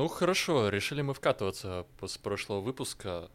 Ну 0.00 0.08
хорошо, 0.08 0.70
решили 0.70 1.02
мы 1.02 1.12
вкатываться 1.12 1.86
с 2.00 2.16
прошлого 2.16 2.62
выпуска. 2.62 3.30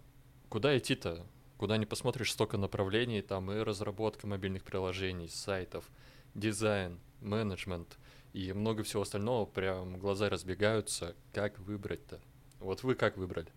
Куда 0.50 0.76
идти-то? 0.76 1.28
Куда 1.57 1.78
не 1.78 1.86
посмотришь, 1.86 2.31
столько 2.31 2.57
направлений, 2.57 3.21
там 3.21 3.52
и 3.52 3.60
разработка 3.60 4.26
мобильных 4.26 4.63
приложений, 4.63 5.29
сайтов, 5.29 5.86
дизайн, 6.33 6.99
менеджмент 7.21 7.99
и 8.33 8.51
много 8.51 8.81
всего 8.81 9.04
остального, 9.04 9.46
прям 9.46 9.99
глаза 9.99 10.28
разбегаются. 10.28 11.15
Как 11.33 11.60
выбрать-то? 11.60 12.20
Вот 12.60 12.82
вы 12.82 12.96
как 12.96 13.16
выбрали? 13.16 13.50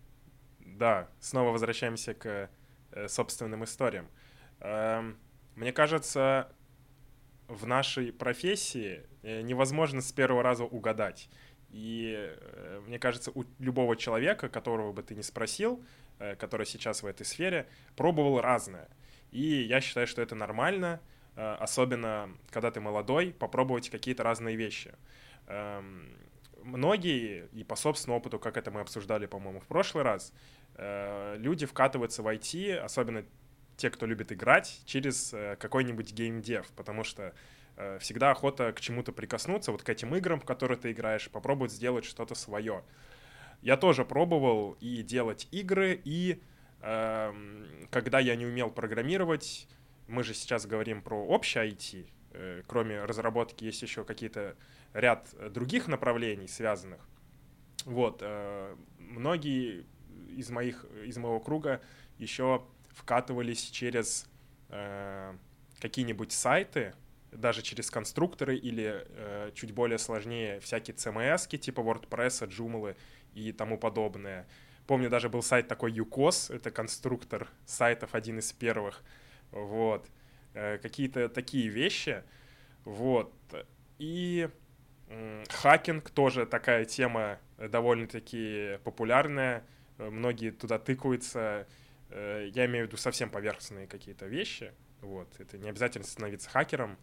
Да, 0.59 1.09
снова 1.19 1.49
возвращаемся 1.49 2.13
к 2.13 2.51
э, 2.91 3.07
собственным 3.07 3.63
историям. 3.63 4.07
Эм, 4.59 5.17
мне 5.55 5.73
кажется, 5.73 6.51
в 7.47 7.65
нашей 7.65 8.13
профессии 8.13 9.01
э, 9.23 9.41
невозможно 9.41 10.01
с 10.01 10.11
первого 10.11 10.43
раза 10.43 10.63
угадать. 10.63 11.27
И 11.71 12.15
э, 12.17 12.81
мне 12.87 12.99
кажется, 12.99 13.31
у 13.33 13.45
любого 13.59 13.95
человека, 13.95 14.49
которого 14.49 14.91
бы 14.91 15.03
ты 15.03 15.15
не 15.15 15.23
спросил, 15.23 15.83
э, 16.19 16.35
который 16.35 16.65
сейчас 16.65 17.03
в 17.03 17.05
этой 17.05 17.25
сфере, 17.25 17.67
пробовал 17.95 18.41
разное. 18.41 18.87
И 19.31 19.61
я 19.63 19.81
считаю, 19.81 20.07
что 20.07 20.21
это 20.21 20.33
нормально, 20.35 20.99
особенно 21.35 22.35
когда 22.49 22.71
ты 22.71 22.81
молодой, 22.81 23.31
попробовать 23.31 23.89
какие-то 23.89 24.23
разные 24.23 24.55
вещи. 24.55 24.95
Эм, 25.45 26.09
многие, 26.63 27.47
и 27.53 27.63
по 27.63 27.75
собственному 27.75 28.17
опыту, 28.19 28.39
как 28.39 28.57
это 28.57 28.71
мы 28.71 28.81
обсуждали, 28.81 29.27
по-моему, 29.27 29.59
в 29.59 29.67
прошлый 29.67 30.03
раз, 30.03 30.33
люди 31.37 31.67
вкатываются 31.67 32.23
в 32.23 32.27
IT, 32.27 32.77
особенно 32.77 33.23
те, 33.79 33.89
кто 33.89 34.05
любит 34.05 34.31
играть, 34.31 34.81
через 34.85 35.33
э, 35.33 35.55
какой-нибудь 35.57 36.13
геймдев, 36.13 36.67
потому 36.75 37.03
что 37.03 37.23
э, 37.23 37.31
всегда 37.99 38.31
охота 38.31 38.73
к 38.73 38.81
чему-то 38.81 39.11
прикоснуться, 39.11 39.71
вот 39.71 39.83
к 39.83 39.89
этим 39.89 40.15
играм, 40.15 40.39
в 40.39 40.45
которые 40.45 40.77
ты 40.77 40.91
играешь, 40.91 41.29
попробовать 41.29 41.71
сделать 41.71 42.05
что-то 42.05 42.35
свое. 42.35 42.83
Я 43.61 43.77
тоже 43.77 44.05
пробовал 44.05 44.77
и 44.79 45.03
делать 45.03 45.47
игры, 45.51 45.99
и 46.03 46.41
э, 46.81 47.87
когда 47.89 48.19
я 48.19 48.35
не 48.35 48.45
умел 48.45 48.71
программировать, 48.71 49.67
мы 50.07 50.23
же 50.23 50.33
сейчас 50.33 50.65
говорим 50.65 51.01
про 51.01 51.15
общее 51.15 51.69
IT, 51.69 52.07
э, 52.31 52.63
кроме 52.67 53.03
разработки 53.03 53.65
есть 53.65 53.81
еще 53.81 54.05
какие-то 54.05 54.55
ряд 54.93 55.29
других 55.51 55.87
направлений 55.87 56.47
связанных. 56.47 57.01
Вот, 57.85 58.19
э, 58.21 58.75
многие 58.97 59.85
из 60.35 60.49
моих, 60.49 60.85
из 61.05 61.17
моего 61.17 61.39
круга 61.39 61.81
еще 62.17 62.65
вкатывались 62.91 63.63
через 63.69 64.29
э, 64.69 65.33
какие-нибудь 65.79 66.31
сайты, 66.31 66.93
даже 67.31 67.61
через 67.61 67.91
конструкторы 67.91 68.57
или 68.57 69.05
э, 69.07 69.51
чуть 69.53 69.71
более 69.71 69.97
сложнее 69.97 70.59
всякие 70.59 70.95
CMS, 70.95 71.57
типа 71.57 71.81
WordPress, 71.81 72.47
Joomla 72.47 72.95
и 73.33 73.51
тому 73.51 73.77
подобное. 73.77 74.47
Помню, 74.87 75.09
даже 75.09 75.29
был 75.29 75.43
сайт 75.43 75.67
такой 75.67 75.91
UCOS, 75.91 76.55
это 76.55 76.71
конструктор 76.71 77.47
сайтов, 77.65 78.15
один 78.15 78.39
из 78.39 78.51
первых. 78.53 79.03
Вот. 79.51 80.07
Э, 80.53 80.77
какие-то 80.77 81.29
такие 81.29 81.67
вещи. 81.67 82.23
Вот. 82.85 83.33
И 83.99 84.49
э, 85.07 85.43
хакинг 85.49 86.09
тоже 86.09 86.45
такая 86.45 86.85
тема 86.85 87.39
довольно-таки 87.57 88.79
популярная. 88.83 89.63
Многие 89.97 90.51
туда 90.51 90.79
тыкаются 90.79 91.67
Э, 92.09 92.49
я 92.53 92.65
имею 92.65 92.85
в 92.85 92.87
виду 92.87 92.97
совсем 92.97 93.29
поверхностные 93.29 93.87
какие-то 93.87 94.25
вещи. 94.25 94.73
Вот. 95.01 95.27
Это 95.39 95.57
не 95.57 95.69
обязательно 95.69 96.05
становиться 96.05 96.49
хакером, 96.49 96.97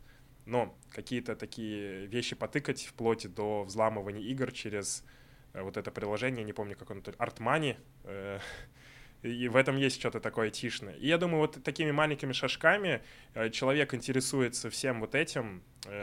но 0.46 0.76
какие-то 0.90 1.36
такие 1.36 2.06
вещи 2.06 2.34
потыкать 2.34 2.84
вплоть 2.84 3.32
до 3.32 3.64
взламывания 3.64 4.22
игр 4.22 4.50
через 4.52 5.04
э, 5.52 5.62
вот 5.62 5.76
это 5.76 5.90
приложение, 5.90 6.44
не 6.44 6.52
помню, 6.52 6.76
как 6.76 6.90
оно, 6.90 7.00
Artmoney, 7.00 7.76
э, 8.04 8.38
и 9.22 9.48
в 9.48 9.56
этом 9.56 9.76
есть 9.76 9.98
что-то 10.00 10.20
такое 10.20 10.50
тишное. 10.50 10.94
И 10.94 11.06
я 11.08 11.18
думаю, 11.18 11.40
вот 11.40 11.62
такими 11.62 11.90
маленькими 11.90 12.32
шажками 12.32 13.02
человек 13.50 13.92
интересуется 13.92 14.70
всем 14.70 15.00
вот 15.00 15.14
этим, 15.14 15.62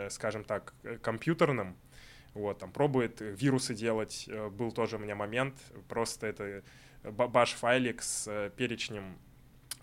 скажем 0.09 0.43
так, 0.43 0.73
компьютерным, 1.01 1.77
вот, 2.33 2.59
там, 2.59 2.71
пробует 2.71 3.21
вирусы 3.21 3.75
делать. 3.75 4.29
Был 4.51 4.71
тоже 4.71 4.97
у 4.97 4.99
меня 4.99 5.15
момент, 5.15 5.55
просто 5.87 6.27
это 6.27 6.63
баш-файлик 7.03 8.01
с 8.01 8.27
э, 8.27 8.51
перечнем 8.55 9.17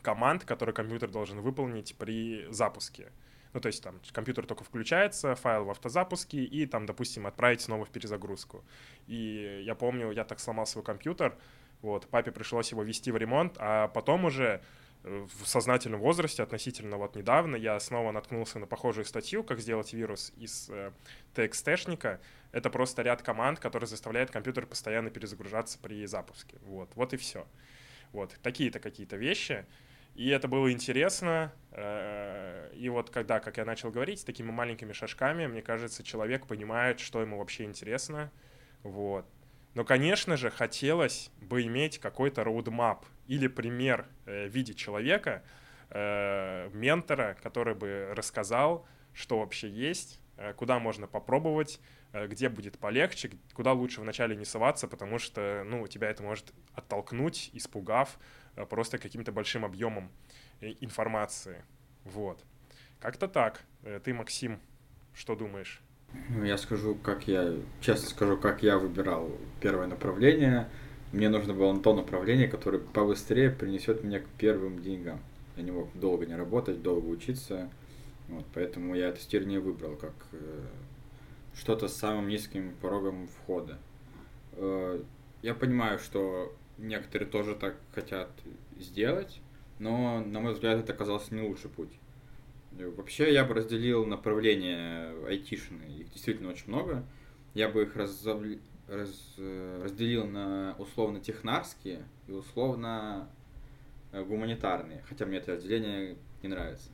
команд, 0.03 0.44
которые 0.44 0.75
компьютер 0.75 1.10
должен 1.10 1.41
выполнить 1.41 1.94
при 1.97 2.47
запуске. 2.50 3.12
Ну, 3.53 3.61
то 3.61 3.66
есть 3.66 3.83
там 3.83 4.00
компьютер 4.12 4.47
только 4.47 4.65
включается, 4.65 5.34
файл 5.34 5.65
в 5.65 5.71
автозапуске, 5.71 6.44
и 6.44 6.66
там, 6.66 6.87
допустим, 6.87 7.27
отправить 7.27 7.61
снова 7.61 7.84
в 7.84 7.91
перезагрузку. 7.91 8.65
И 9.06 9.62
я 9.65 9.75
помню, 9.75 10.12
я 10.12 10.25
так 10.25 10.38
сломал 10.41 10.66
свой 10.66 10.84
компьютер, 10.84 11.37
вот, 11.83 12.06
папе 12.09 12.31
пришлось 12.31 12.71
его 12.71 12.83
вести 12.83 13.10
в 13.10 13.16
ремонт, 13.16 13.56
а 13.59 13.89
потом 13.89 14.27
уже 14.27 14.62
э, 15.03 15.27
в 15.41 15.49
сознательном 15.49 16.00
возрасте, 16.00 16.43
относительно 16.43 16.97
вот 16.97 17.16
недавно, 17.16 17.56
я 17.56 17.81
снова 17.81 18.12
наткнулся 18.12 18.59
на 18.59 18.66
похожую 18.66 19.05
статью, 19.05 19.43
как 19.43 19.60
сделать 19.60 19.93
вирус 19.93 20.33
из 20.37 20.69
э, 20.71 20.93
TXT-шника, 21.34 22.21
это 22.53 22.71
просто 22.71 23.03
ряд 23.03 23.22
команд, 23.22 23.59
который 23.60 23.87
заставляет 23.87 24.31
компьютер 24.31 24.66
постоянно 24.66 25.10
перезагружаться 25.10 25.78
при 25.78 26.05
запуске. 26.06 26.59
Вот, 26.62 26.91
вот 26.94 27.15
и 27.15 27.16
все. 27.16 27.47
Вот, 28.12 28.37
такие-то 28.43 28.81
какие-то 28.81 29.16
вещи. 29.16 29.65
И 30.15 30.28
это 30.28 30.48
было 30.48 30.71
интересно. 30.72 31.53
Э, 31.72 32.71
и 32.75 32.88
вот 32.88 33.10
когда, 33.10 33.41
как 33.41 33.56
я 33.56 33.65
начал 33.65 33.91
говорить, 33.91 34.21
с 34.21 34.25
такими 34.25 34.50
маленькими 34.50 34.93
шажками, 34.93 35.47
мне 35.47 35.62
кажется, 35.62 36.03
человек 36.03 36.47
понимает, 36.47 37.00
что 37.00 37.21
ему 37.21 37.38
вообще 37.38 37.65
интересно. 37.65 38.31
Вот. 38.82 39.26
Но, 39.75 39.84
конечно 39.84 40.37
же, 40.37 40.50
хотелось 40.50 41.31
бы 41.41 41.62
иметь 41.62 41.98
какой-то 41.98 42.43
роудмап 42.43 43.04
или 43.28 43.47
пример 43.47 44.06
э, 44.26 44.47
в 44.47 44.50
виде 44.50 44.75
человека, 44.75 45.44
э, 45.91 46.71
ментора, 46.72 47.37
который 47.42 47.75
бы 47.75 48.12
рассказал, 48.15 48.87
что 49.12 49.41
вообще 49.41 49.69
есть, 49.69 50.21
куда 50.56 50.78
можно 50.78 51.06
попробовать, 51.06 51.81
где 52.15 52.48
будет 52.48 52.78
полегче, 52.78 53.32
куда 53.53 53.72
лучше 53.72 54.00
вначале 54.00 54.34
не 54.37 54.47
соваться, 54.47 54.88
потому 54.88 55.19
что, 55.19 55.65
ну, 55.66 55.87
тебя 55.87 56.09
это 56.09 56.22
может 56.22 56.54
оттолкнуть, 56.75 57.50
испугав 57.53 58.19
просто 58.69 58.99
каким-то 58.99 59.33
большим 59.33 59.65
объемом 59.65 60.11
э, 60.61 60.75
информации. 60.81 61.65
Вот. 62.05 62.44
Как-то 63.00 63.28
так. 63.28 63.62
Ты, 64.05 64.12
Максим, 64.12 64.61
что 65.15 65.34
думаешь? 65.34 65.81
Ну, 66.28 66.44
я 66.44 66.59
скажу, 66.59 66.94
как 66.94 67.27
я, 67.28 67.55
честно 67.81 68.09
скажу, 68.09 68.37
как 68.37 68.62
я 68.62 68.78
выбирал 68.78 69.31
первое 69.60 69.87
направление. 69.87 70.69
Мне 71.12 71.28
нужно 71.28 71.55
было 71.55 71.78
то 71.81 71.94
направление, 71.94 72.47
которое 72.47 72.78
побыстрее 72.78 73.50
принесет 73.50 74.05
меня 74.05 74.21
к 74.21 74.27
первым 74.39 74.83
деньгам. 74.83 75.21
Я 75.56 75.62
не 75.62 75.71
мог 75.71 75.89
долго 75.99 76.27
не 76.27 76.34
работать, 76.37 76.83
долго 76.83 77.06
учиться. 77.06 77.71
Вот, 78.28 78.44
поэтому 78.55 78.94
я 78.94 79.10
тестирование 79.12 79.60
выбрал 79.60 79.97
как 79.97 80.12
что-то 81.55 81.89
с 81.89 81.97
самым 81.97 82.28
низким 82.28 82.75
порогом 82.81 83.28
входа. 83.28 83.78
Э, 84.53 85.03
я 85.43 85.55
понимаю, 85.55 85.99
что 85.99 86.55
некоторые 86.80 87.28
тоже 87.28 87.54
так 87.54 87.76
хотят 87.94 88.30
сделать, 88.78 89.41
но, 89.78 90.20
на 90.20 90.41
мой 90.41 90.54
взгляд, 90.54 90.78
это 90.78 90.92
оказался 90.92 91.34
не 91.34 91.42
лучший 91.42 91.70
путь. 91.70 91.92
Э, 92.78 92.88
вообще, 92.88 93.32
я 93.32 93.44
бы 93.44 93.54
разделил 93.54 94.04
направления 94.06 95.12
айтишные, 95.26 96.00
их 96.00 96.10
действительно 96.10 96.50
очень 96.50 96.68
много. 96.68 97.04
Я 97.54 97.68
бы 97.68 97.82
их 97.82 97.96
разов... 97.96 98.42
раз... 98.88 99.34
Э, 99.38 99.82
разделил 99.82 100.26
на 100.26 100.74
условно-технарские 100.78 102.04
и 102.26 102.32
условно-гуманитарные, 102.32 105.02
хотя 105.08 105.26
мне 105.26 105.38
это 105.38 105.52
разделение 105.52 106.16
не 106.42 106.48
нравится. 106.48 106.91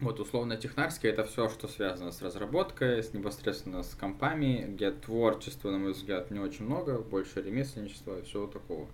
Вот 0.00 0.18
условно 0.18 0.56
технарский 0.56 1.10
это 1.10 1.24
все, 1.24 1.50
что 1.50 1.68
связано 1.68 2.10
с 2.10 2.22
разработкой, 2.22 3.02
с 3.02 3.12
непосредственно 3.12 3.82
с 3.82 3.94
компами, 3.94 4.64
где 4.66 4.92
творчества, 4.92 5.70
на 5.70 5.78
мой 5.78 5.92
взгляд, 5.92 6.30
не 6.30 6.38
очень 6.38 6.64
много, 6.64 6.98
больше 7.00 7.42
ремесленничества 7.42 8.18
и 8.18 8.22
всего 8.22 8.46
такого. 8.46 8.88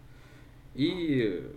И 0.74 1.48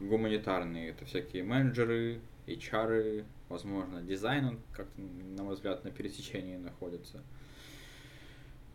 гуманитарные, 0.00 0.90
это 0.90 1.06
всякие 1.06 1.44
менеджеры, 1.44 2.20
HR, 2.46 3.24
возможно, 3.48 4.02
дизайн, 4.02 4.44
он 4.44 4.60
как-то, 4.72 5.00
на 5.00 5.44
мой 5.44 5.54
взгляд, 5.54 5.82
на 5.84 5.90
пересечении 5.90 6.56
находится. 6.56 7.22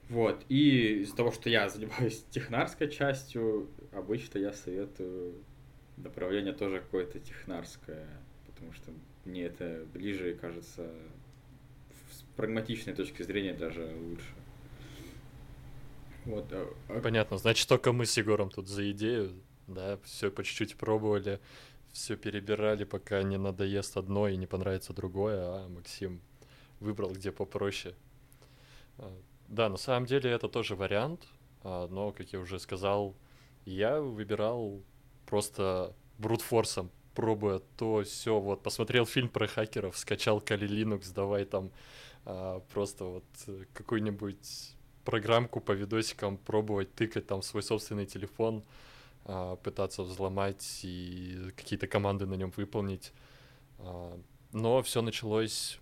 Вот, 0.09 0.43
и 0.49 1.01
из-за 1.01 1.15
того, 1.15 1.31
что 1.31 1.51
я 1.51 1.69
занимаюсь 1.69 2.25
технарской 2.31 2.89
частью, 2.89 3.69
обычно 3.91 4.39
я 4.39 4.53
советую 4.53 5.35
направление 5.97 6.53
тоже 6.53 6.79
какое-то 6.79 7.19
технарское, 7.19 8.07
потому 8.47 8.73
что 8.73 8.91
мне 9.25 9.43
это 9.43 9.85
ближе, 9.93 10.33
кажется, 10.35 10.89
с 12.11 12.23
прагматичной 12.35 12.93
точки 12.93 13.23
зрения 13.23 13.53
даже 13.53 13.93
лучше. 13.95 14.33
Вот. 16.25 16.45
А, 16.51 16.73
а 16.89 17.01
Понятно, 17.01 17.37
значит, 17.37 17.67
только 17.67 17.91
мы 17.91 18.05
с 18.05 18.17
Егором 18.17 18.49
тут 18.49 18.67
за 18.67 18.89
идею, 18.91 19.33
да, 19.67 19.97
все 20.03 20.31
по 20.31 20.43
чуть-чуть 20.43 20.75
пробовали, 20.75 21.39
все 21.91 22.15
перебирали, 22.15 22.83
пока 22.83 23.23
не 23.23 23.37
надоест 23.37 23.97
одно 23.97 24.27
и 24.27 24.37
не 24.37 24.45
понравится 24.45 24.93
другое, 24.93 25.39
а 25.39 25.69
Максим 25.69 26.21
выбрал, 26.79 27.11
где 27.11 27.31
попроще. 27.31 27.95
А, 28.97 29.11
да, 29.47 29.69
на 29.69 29.77
самом 29.77 30.05
деле 30.05 30.29
это 30.31 30.47
тоже 30.47 30.75
вариант. 30.75 31.27
но, 31.63 32.13
как 32.15 32.31
я 32.33 32.39
уже 32.39 32.59
сказал, 32.59 33.15
я 33.65 33.99
выбирал 33.99 34.83
просто 35.25 35.95
брутфорсом, 36.17 36.91
пробуя 37.15 37.59
то 37.77 38.03
все 38.03 38.39
вот 38.39 38.63
посмотрел 38.63 39.05
фильм 39.05 39.29
про 39.29 39.47
хакеров, 39.47 39.97
скачал 39.97 40.39
Kali 40.39 40.67
Linux, 40.67 41.13
давай 41.13 41.45
там 41.45 41.71
а, 42.25 42.61
просто 42.73 43.05
вот 43.05 43.25
какую-нибудь 43.73 44.75
программку 45.03 45.59
по 45.59 45.71
видосикам 45.71 46.37
пробовать 46.37 46.93
тыкать 46.93 47.25
там 47.25 47.41
свой 47.41 47.63
собственный 47.63 48.05
телефон, 48.05 48.63
а, 49.25 49.55
пытаться 49.55 50.03
взломать 50.03 50.81
и 50.83 51.51
какие-то 51.55 51.87
команды 51.87 52.25
на 52.25 52.35
нем 52.35 52.51
выполнить. 52.55 53.11
А, 53.79 54.19
но 54.51 54.81
все 54.81 55.01
началось 55.01 55.79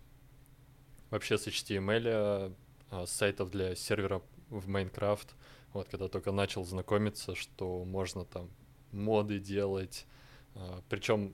вообще 1.09 1.37
с 1.37 1.47
HTML, 1.47 2.53
а, 2.89 3.05
с 3.05 3.11
сайтов 3.11 3.49
для 3.51 3.75
сервера 3.75 4.21
в 4.49 4.69
Minecraft. 4.69 5.27
Вот 5.73 5.87
когда 5.89 6.07
только 6.07 6.31
начал 6.31 6.63
знакомиться, 6.63 7.35
что 7.35 7.83
можно 7.83 8.25
там 8.25 8.49
моды 8.91 9.39
делать. 9.39 10.05
Причем 10.89 11.33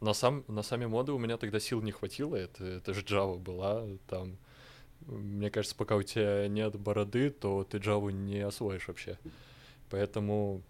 на, 0.00 0.12
сам, 0.12 0.44
на 0.48 0.62
сами 0.62 0.86
моды 0.86 1.12
у 1.12 1.18
меня 1.18 1.36
тогда 1.36 1.60
сил 1.60 1.82
не 1.82 1.92
хватило, 1.92 2.36
это, 2.36 2.64
это 2.64 2.94
же 2.94 3.02
Java 3.02 3.38
была, 3.38 3.86
там, 4.08 4.36
мне 5.06 5.50
кажется, 5.50 5.76
пока 5.76 5.96
у 5.96 6.02
тебя 6.02 6.48
нет 6.48 6.78
бороды, 6.78 7.30
то 7.30 7.64
ты 7.64 7.78
Java 7.78 8.12
не 8.12 8.40
освоишь 8.40 8.88
вообще. 8.88 9.18
Поэтому 9.90 10.62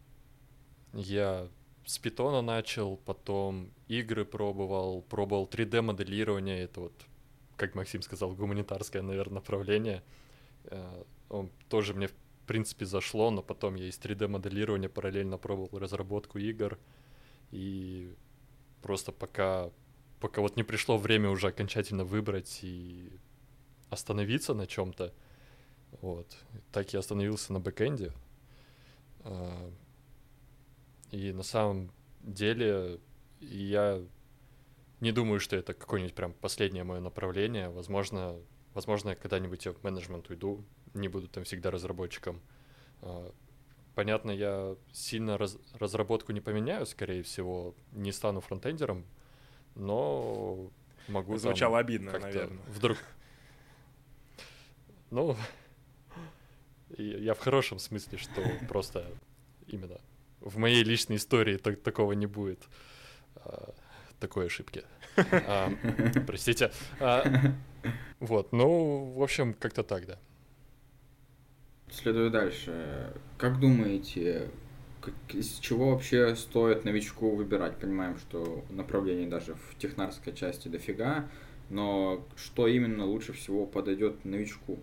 я 0.92 1.48
с 1.84 1.98
питона 1.98 2.42
начал, 2.42 2.96
потом 2.96 3.70
игры 3.88 4.24
пробовал, 4.24 5.02
пробовал 5.02 5.46
3D-моделирование, 5.46 6.64
это 6.64 6.80
вот, 6.80 6.92
как 7.56 7.74
Максим 7.74 8.02
сказал, 8.02 8.32
гуманитарское, 8.32 9.02
наверное, 9.02 9.36
направление. 9.36 10.02
Э, 10.64 11.04
он 11.28 11.50
тоже 11.68 11.94
мне, 11.94 12.08
в 12.08 12.14
принципе, 12.46 12.86
зашло, 12.86 13.30
но 13.30 13.42
потом 13.42 13.76
я 13.76 13.88
из 13.88 13.98
3D-моделирования 13.98 14.88
параллельно 14.88 15.38
пробовал 15.38 15.78
разработку 15.78 16.38
игр, 16.38 16.78
и 17.50 18.14
просто 18.82 19.12
пока, 19.12 19.70
пока 20.20 20.40
вот 20.40 20.56
не 20.56 20.62
пришло 20.62 20.98
время 20.98 21.30
уже 21.30 21.48
окончательно 21.48 22.04
выбрать 22.04 22.60
и 22.62 23.10
остановиться 23.90 24.54
на 24.54 24.66
чем-то, 24.66 25.12
вот, 26.00 26.36
так 26.72 26.92
я 26.92 27.00
остановился 27.00 27.52
на 27.52 27.60
бэкэнде, 27.60 28.12
а, 29.20 29.72
и 31.10 31.32
на 31.32 31.42
самом 31.42 31.90
деле 32.22 33.00
я 33.40 34.02
не 35.00 35.12
думаю, 35.12 35.40
что 35.40 35.56
это 35.56 35.74
какое-нибудь 35.74 36.14
прям 36.14 36.32
последнее 36.32 36.84
мое 36.84 37.00
направление. 37.00 37.68
Возможно, 37.68 38.36
возможно, 38.74 39.10
я 39.10 39.14
когда-нибудь 39.14 39.66
в 39.66 39.82
менеджмент 39.82 40.30
уйду, 40.30 40.64
не 40.94 41.08
буду 41.08 41.28
там 41.28 41.44
всегда 41.44 41.70
разработчиком. 41.70 42.40
Понятно, 43.96 44.30
я 44.30 44.76
сильно 44.92 45.38
раз, 45.38 45.56
разработку 45.78 46.32
не 46.32 46.42
поменяю, 46.42 46.84
скорее 46.84 47.22
всего, 47.22 47.74
не 47.92 48.12
стану 48.12 48.42
фронтендером, 48.42 49.06
но 49.74 50.70
могу 51.08 51.38
Звучало 51.38 51.78
обидно, 51.78 52.12
наверное. 52.12 52.62
Вдруг... 52.68 52.98
Ну, 55.10 55.34
я 56.98 57.32
в 57.32 57.38
хорошем 57.38 57.78
смысле, 57.78 58.18
что 58.18 58.42
просто 58.68 59.06
именно 59.66 59.98
в 60.40 60.58
моей 60.58 60.84
личной 60.84 61.16
истории 61.16 61.56
так, 61.56 61.80
такого 61.80 62.12
не 62.12 62.26
будет. 62.26 62.62
А, 63.36 63.72
такой 64.20 64.48
ошибки. 64.48 64.84
А, 65.16 65.72
простите. 66.26 66.70
А, 67.00 67.24
вот, 68.20 68.52
ну, 68.52 69.14
в 69.16 69.22
общем, 69.22 69.54
как-то 69.54 69.82
так, 69.82 70.04
да. 70.06 70.18
Следую 71.90 72.30
дальше. 72.30 73.12
Как 73.38 73.60
думаете, 73.60 74.50
как, 75.00 75.14
из 75.34 75.58
чего 75.58 75.90
вообще 75.92 76.34
стоит 76.34 76.84
новичку 76.84 77.34
выбирать? 77.34 77.78
Понимаем, 77.78 78.18
что 78.18 78.64
направлений 78.70 79.26
даже 79.26 79.54
в 79.54 79.78
технарской 79.78 80.32
части 80.34 80.68
дофига, 80.68 81.28
но 81.70 82.26
что 82.36 82.66
именно 82.66 83.04
лучше 83.04 83.32
всего 83.32 83.66
подойдет 83.66 84.24
новичку? 84.24 84.78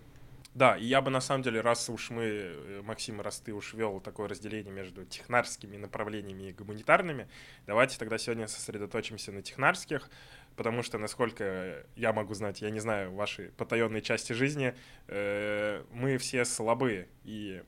Да, 0.55 0.77
и 0.77 0.85
я 0.85 1.01
бы 1.01 1.09
на 1.09 1.19
самом 1.19 1.41
деле, 1.41 1.61
раз 1.61 1.89
уж 1.89 2.11
мы, 2.11 2.23
э, 2.23 2.81
Максим, 2.83 3.21
раз 3.21 3.39
ты 3.39 3.53
уж 3.53 3.73
вел 3.73 3.99
такое 3.99 4.27
разделение 4.27 4.71
между 4.71 5.03
технарскими 5.03 5.77
направлениями 5.77 6.49
и 6.49 6.53
гуманитарными, 6.53 7.27
давайте 7.65 7.97
тогда 7.97 8.19
сегодня 8.19 8.47
сосредоточимся 8.47 9.31
на 9.31 9.41
технарских, 9.41 10.11
потому 10.55 10.83
что, 10.83 10.97
насколько 10.97 11.85
я 11.95 12.13
могу 12.13 12.33
знать, 12.33 12.61
я 12.61 12.69
не 12.69 12.79
знаю 12.79 13.13
ваши 13.13 13.51
потаенные 13.57 14.01
части 14.01 14.33
жизни, 14.33 14.75
э, 15.07 15.83
мы 15.91 16.17
все 16.17 16.45
слабы 16.45 17.07
и 17.23 17.63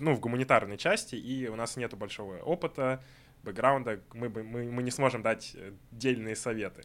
ну, 0.00 0.14
в 0.14 0.20
гуманитарной 0.20 0.76
части, 0.76 1.16
и 1.16 1.48
у 1.48 1.56
нас 1.56 1.76
нет 1.76 1.94
большого 1.94 2.38
опыта, 2.38 3.02
бэкграунда, 3.42 4.00
мы, 4.14 4.28
мы, 4.28 4.70
мы 4.70 4.82
не 4.82 4.90
сможем 4.90 5.22
дать 5.22 5.52
э, 5.54 5.72
дельные 5.90 6.36
советы. 6.36 6.82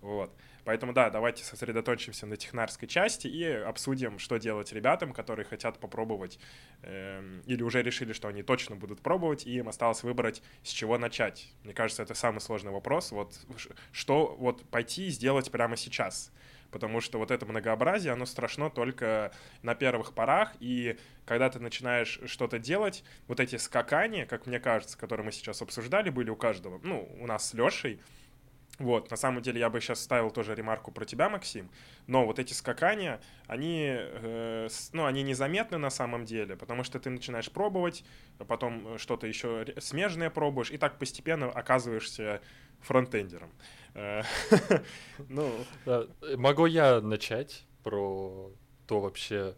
Вот. 0.00 0.32
Поэтому 0.64 0.92
да, 0.92 1.10
давайте 1.10 1.44
сосредоточимся 1.44 2.26
на 2.26 2.36
технарской 2.36 2.88
части 2.88 3.28
и 3.28 3.44
обсудим, 3.44 4.18
что 4.18 4.38
делать 4.38 4.72
ребятам, 4.72 5.12
которые 5.12 5.44
хотят 5.44 5.78
попробовать 5.78 6.38
э, 6.82 7.40
или 7.46 7.62
уже 7.62 7.82
решили, 7.82 8.12
что 8.12 8.28
они 8.28 8.42
точно 8.42 8.76
будут 8.76 9.00
пробовать, 9.00 9.46
и 9.46 9.56
им 9.56 9.68
осталось 9.68 10.02
выбрать, 10.02 10.42
с 10.62 10.70
чего 10.70 10.98
начать. 10.98 11.52
Мне 11.64 11.74
кажется, 11.74 12.02
это 12.02 12.14
самый 12.14 12.40
сложный 12.40 12.72
вопрос. 12.72 13.12
Вот 13.12 13.38
что 13.92 14.36
вот 14.38 14.64
пойти 14.70 15.06
и 15.06 15.10
сделать 15.10 15.50
прямо 15.50 15.76
сейчас 15.76 16.32
потому 16.74 17.00
что 17.00 17.18
вот 17.18 17.30
это 17.30 17.46
многообразие, 17.46 18.12
оно 18.12 18.26
страшно 18.26 18.68
только 18.68 19.30
на 19.62 19.76
первых 19.76 20.12
порах, 20.12 20.54
и 20.58 20.98
когда 21.24 21.48
ты 21.48 21.60
начинаешь 21.60 22.18
что-то 22.26 22.58
делать, 22.58 23.04
вот 23.28 23.38
эти 23.38 23.54
скакания, 23.54 24.26
как 24.26 24.46
мне 24.46 24.58
кажется, 24.58 24.98
которые 24.98 25.24
мы 25.24 25.30
сейчас 25.30 25.62
обсуждали, 25.62 26.10
были 26.10 26.30
у 26.30 26.36
каждого, 26.36 26.80
ну, 26.82 27.08
у 27.20 27.28
нас 27.28 27.48
с 27.48 27.54
Лешей, 27.54 28.00
вот, 28.78 29.10
на 29.10 29.16
самом 29.16 29.42
деле 29.42 29.60
я 29.60 29.70
бы 29.70 29.80
сейчас 29.80 30.00
ставил 30.00 30.30
тоже 30.30 30.54
ремарку 30.54 30.90
про 30.90 31.04
тебя, 31.04 31.28
Максим, 31.28 31.70
но 32.06 32.26
вот 32.26 32.38
эти 32.38 32.52
скакания, 32.52 33.20
они, 33.46 33.86
э, 33.88 34.68
ну, 34.92 35.04
они 35.04 35.22
незаметны 35.22 35.78
на 35.78 35.90
самом 35.90 36.24
деле, 36.24 36.56
потому 36.56 36.82
что 36.82 36.98
ты 36.98 37.10
начинаешь 37.10 37.50
пробовать, 37.50 38.04
потом 38.48 38.98
что-то 38.98 39.26
еще 39.26 39.66
смежное 39.78 40.30
пробуешь, 40.30 40.70
и 40.70 40.76
так 40.76 40.98
постепенно 40.98 41.50
оказываешься 41.50 42.40
фронтендером. 42.80 43.50
Э, 43.94 44.22
ну... 45.28 45.52
Могу 46.36 46.66
я 46.66 47.00
начать 47.00 47.64
про 47.84 48.50
то 48.86 49.00
вообще, 49.00 49.54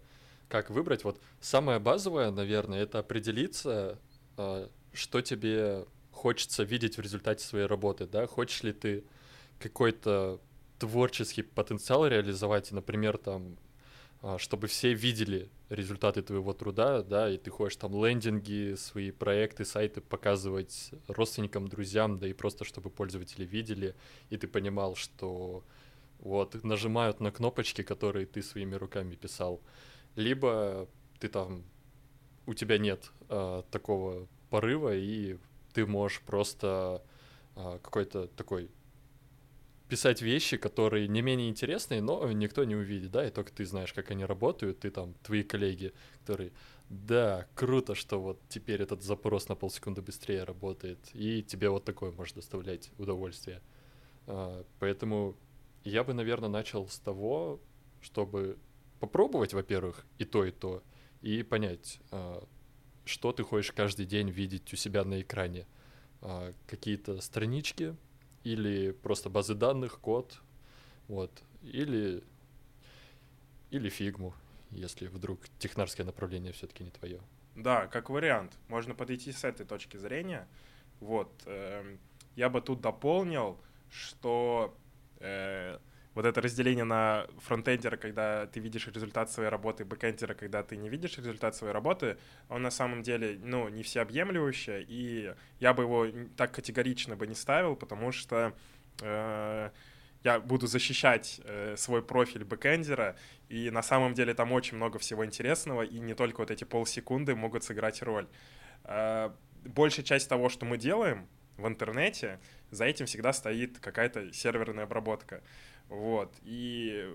как 0.49 0.71
выбрать? 0.71 1.05
Вот 1.05 1.21
самое 1.41 1.79
базовое, 1.79 2.31
наверное, 2.31 2.83
это 2.83 2.99
определиться, 2.99 3.99
э, 4.37 4.69
что 4.93 5.21
тебе 5.23 5.87
хочется 6.17 6.65
видеть 6.65 6.97
в 6.97 7.01
результате 7.01 7.45
своей 7.45 7.67
работы, 7.67 8.07
да, 8.07 8.27
хочешь 8.27 8.63
ли 8.63 8.73
ты 8.73 9.05
какой-то 9.59 10.41
творческий 10.79 11.43
потенциал 11.43 12.07
реализовать, 12.07 12.73
например, 12.73 13.19
там, 13.19 13.57
а, 14.23 14.39
чтобы 14.39 14.67
все 14.67 14.95
видели 14.95 15.49
результаты 15.69 16.23
твоего 16.23 16.53
труда, 16.53 17.03
да, 17.03 17.31
и 17.31 17.37
ты 17.37 17.51
хочешь 17.51 17.77
там 17.77 17.93
лендинги, 18.05 18.75
свои 18.77 19.11
проекты, 19.11 19.65
сайты 19.65 20.01
показывать 20.01 20.91
родственникам, 21.07 21.69
друзьям, 21.69 22.19
да 22.19 22.27
и 22.27 22.33
просто 22.33 22.65
чтобы 22.65 22.91
пользователи 22.91 23.45
видели, 23.45 23.95
и 24.31 24.37
ты 24.37 24.49
понимал, 24.49 24.97
что 24.97 25.63
вот 26.19 26.63
нажимают 26.65 27.21
на 27.21 27.31
кнопочки, 27.31 27.83
которые 27.83 28.27
ты 28.27 28.43
своими 28.43 28.75
руками 28.75 29.15
писал, 29.15 29.61
либо 30.17 30.89
ты 31.21 31.29
там 31.29 31.63
у 32.47 32.55
тебя 32.55 32.79
нет 32.79 33.13
а, 33.29 33.63
такого 33.71 34.29
порыва 34.51 34.95
и 34.95 35.37
ты 35.77 35.85
можешь 35.85 36.23
просто 36.23 37.03
а, 37.55 37.79
какой-то 37.81 38.29
такой 38.29 38.71
писать 39.91 40.23
вещи, 40.23 40.57
которые 40.57 41.07
не 41.07 41.21
менее 41.21 41.51
интересные, 41.51 42.01
но 42.01 42.33
никто 42.33 42.65
не 42.65 42.75
увидит, 42.75 43.11
да, 43.11 43.27
и 43.27 43.31
только 43.31 43.53
ты 43.53 43.67
знаешь, 43.67 43.93
как 43.93 44.11
они 44.11 44.25
работают, 44.25 44.79
ты 44.79 44.91
там, 44.91 45.13
твои 45.23 45.43
коллеги, 45.43 45.93
которые, 46.21 46.53
да, 46.89 47.47
круто, 47.55 47.95
что 47.95 48.23
вот 48.23 48.41
теперь 48.49 48.81
этот 48.81 49.03
запрос 49.03 49.51
на 49.51 49.55
полсекунды 49.55 50.01
быстрее 50.01 50.45
работает, 50.45 50.99
и 51.13 51.43
тебе 51.43 51.69
вот 51.69 51.85
такое 51.85 52.11
может 52.11 52.37
доставлять 52.37 52.91
удовольствие. 52.97 53.61
А, 54.27 54.65
поэтому 54.79 55.37
я 55.85 56.05
бы, 56.05 56.15
наверное, 56.15 56.49
начал 56.49 56.89
с 56.89 56.99
того, 56.99 57.61
чтобы 58.01 58.57
попробовать, 58.99 59.53
во-первых, 59.53 60.07
и 60.17 60.25
то, 60.25 60.47
и 60.47 60.53
то, 60.53 60.83
и 61.21 61.43
понять, 61.43 62.01
а, 62.13 62.43
что 63.07 63.33
ты 63.33 63.45
хочешь 63.45 63.73
каждый 63.73 64.05
день 64.05 64.29
видеть 64.29 64.73
у 64.73 64.77
себя 64.77 65.05
на 65.05 65.21
экране. 65.23 65.67
А, 66.21 66.53
какие-то 66.67 67.21
странички 67.21 67.97
или 68.43 68.91
просто 68.91 69.31
базы 69.31 69.55
данных, 69.55 69.99
код, 70.01 70.41
вот, 71.09 71.31
или, 71.63 72.23
или 73.71 73.89
фигму, 73.89 74.35
если 74.71 75.07
вдруг 75.07 75.41
технарское 75.59 76.05
направление 76.05 76.53
все-таки 76.53 76.85
не 76.85 76.91
твое. 76.91 77.21
Да, 77.55 77.87
как 77.87 78.11
вариант. 78.11 78.59
Можно 78.69 78.95
подойти 78.95 79.33
с 79.33 79.45
этой 79.45 79.65
точки 79.65 79.97
зрения. 79.97 80.47
Вот. 81.01 81.31
Э, 81.47 81.97
я 82.35 82.51
бы 82.51 82.61
тут 82.61 82.81
дополнил, 82.81 83.59
что 83.91 84.77
э, 85.21 85.79
вот 86.17 86.25
это 86.25 86.41
разделение 86.41 86.85
на 86.85 87.27
фронтендера, 87.41 87.99
когда 87.99 88.47
ты 88.47 88.59
видишь 88.59 88.89
результат 88.89 89.31
своей 89.31 89.51
работы, 89.51 89.85
бэкендера, 89.85 90.33
когда 90.33 90.63
ты 90.63 90.79
не 90.79 90.89
видишь 90.89 91.19
результат 91.19 91.55
своей 91.55 91.75
работы, 91.75 92.17
он 92.49 92.63
на 92.63 92.71
самом 92.71 93.03
деле, 93.03 93.39
ну, 93.43 93.69
не 93.69 93.83
всеобъемлющий, 93.83 94.83
и 94.89 95.35
я 95.61 95.75
бы 95.75 95.83
его 95.83 96.07
так 96.35 96.53
категорично 96.53 97.17
бы 97.17 97.27
не 97.27 97.35
ставил, 97.35 97.77
потому 97.77 98.13
что 98.13 98.55
э, 99.03 99.71
я 100.25 100.41
буду 100.41 100.67
защищать 100.67 101.39
э, 101.45 101.77
свой 101.77 102.03
профиль 102.03 102.45
бэкендера, 102.45 103.17
и 103.51 103.71
на 103.71 103.83
самом 103.83 104.15
деле 104.15 104.33
там 104.33 104.53
очень 104.53 104.79
много 104.79 104.99
всего 104.99 105.23
интересного, 105.23 105.83
и 105.83 105.99
не 105.99 106.15
только 106.15 106.41
вот 106.41 106.51
эти 106.51 106.65
полсекунды 106.65 107.37
могут 107.37 107.63
сыграть 107.63 108.01
роль. 108.01 108.27
Э, 108.85 109.33
большая 109.65 110.07
часть 110.07 110.31
того, 110.31 110.49
что 110.49 110.65
мы 110.65 110.79
делаем 110.79 111.29
в 111.59 111.67
интернете, 111.67 112.41
за 112.71 112.85
этим 112.85 113.07
всегда 113.07 113.33
стоит 113.33 113.79
какая-то 113.79 114.33
серверная 114.33 114.85
обработка. 114.85 115.43
Вот. 115.89 116.35
И 116.43 117.09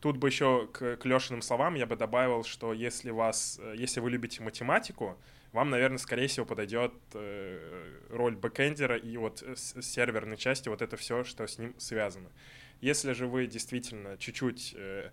тут 0.00 0.16
бы 0.16 0.28
еще 0.28 0.68
к, 0.72 0.96
к 0.96 1.04
Лешиным 1.04 1.42
словам 1.42 1.74
я 1.74 1.86
бы 1.86 1.96
добавил, 1.96 2.44
что 2.44 2.72
если, 2.72 3.10
вас, 3.10 3.60
если 3.74 4.00
вы 4.00 4.10
любите 4.10 4.42
математику, 4.42 5.18
вам, 5.52 5.70
наверное, 5.70 5.98
скорее 5.98 6.26
всего 6.26 6.44
подойдет 6.44 6.92
э, 7.14 8.00
роль 8.10 8.36
бэкэндера 8.36 8.96
и 8.96 9.16
вот 9.16 9.42
с 9.42 9.80
серверной 9.82 10.36
части 10.36 10.68
вот 10.68 10.82
это 10.82 10.96
все, 10.96 11.24
что 11.24 11.46
с 11.46 11.58
ним 11.58 11.74
связано. 11.78 12.30
Если 12.80 13.12
же 13.12 13.26
вы 13.26 13.46
действительно 13.46 14.16
чуть-чуть 14.18 14.74
э, 14.76 15.06
э, 15.06 15.10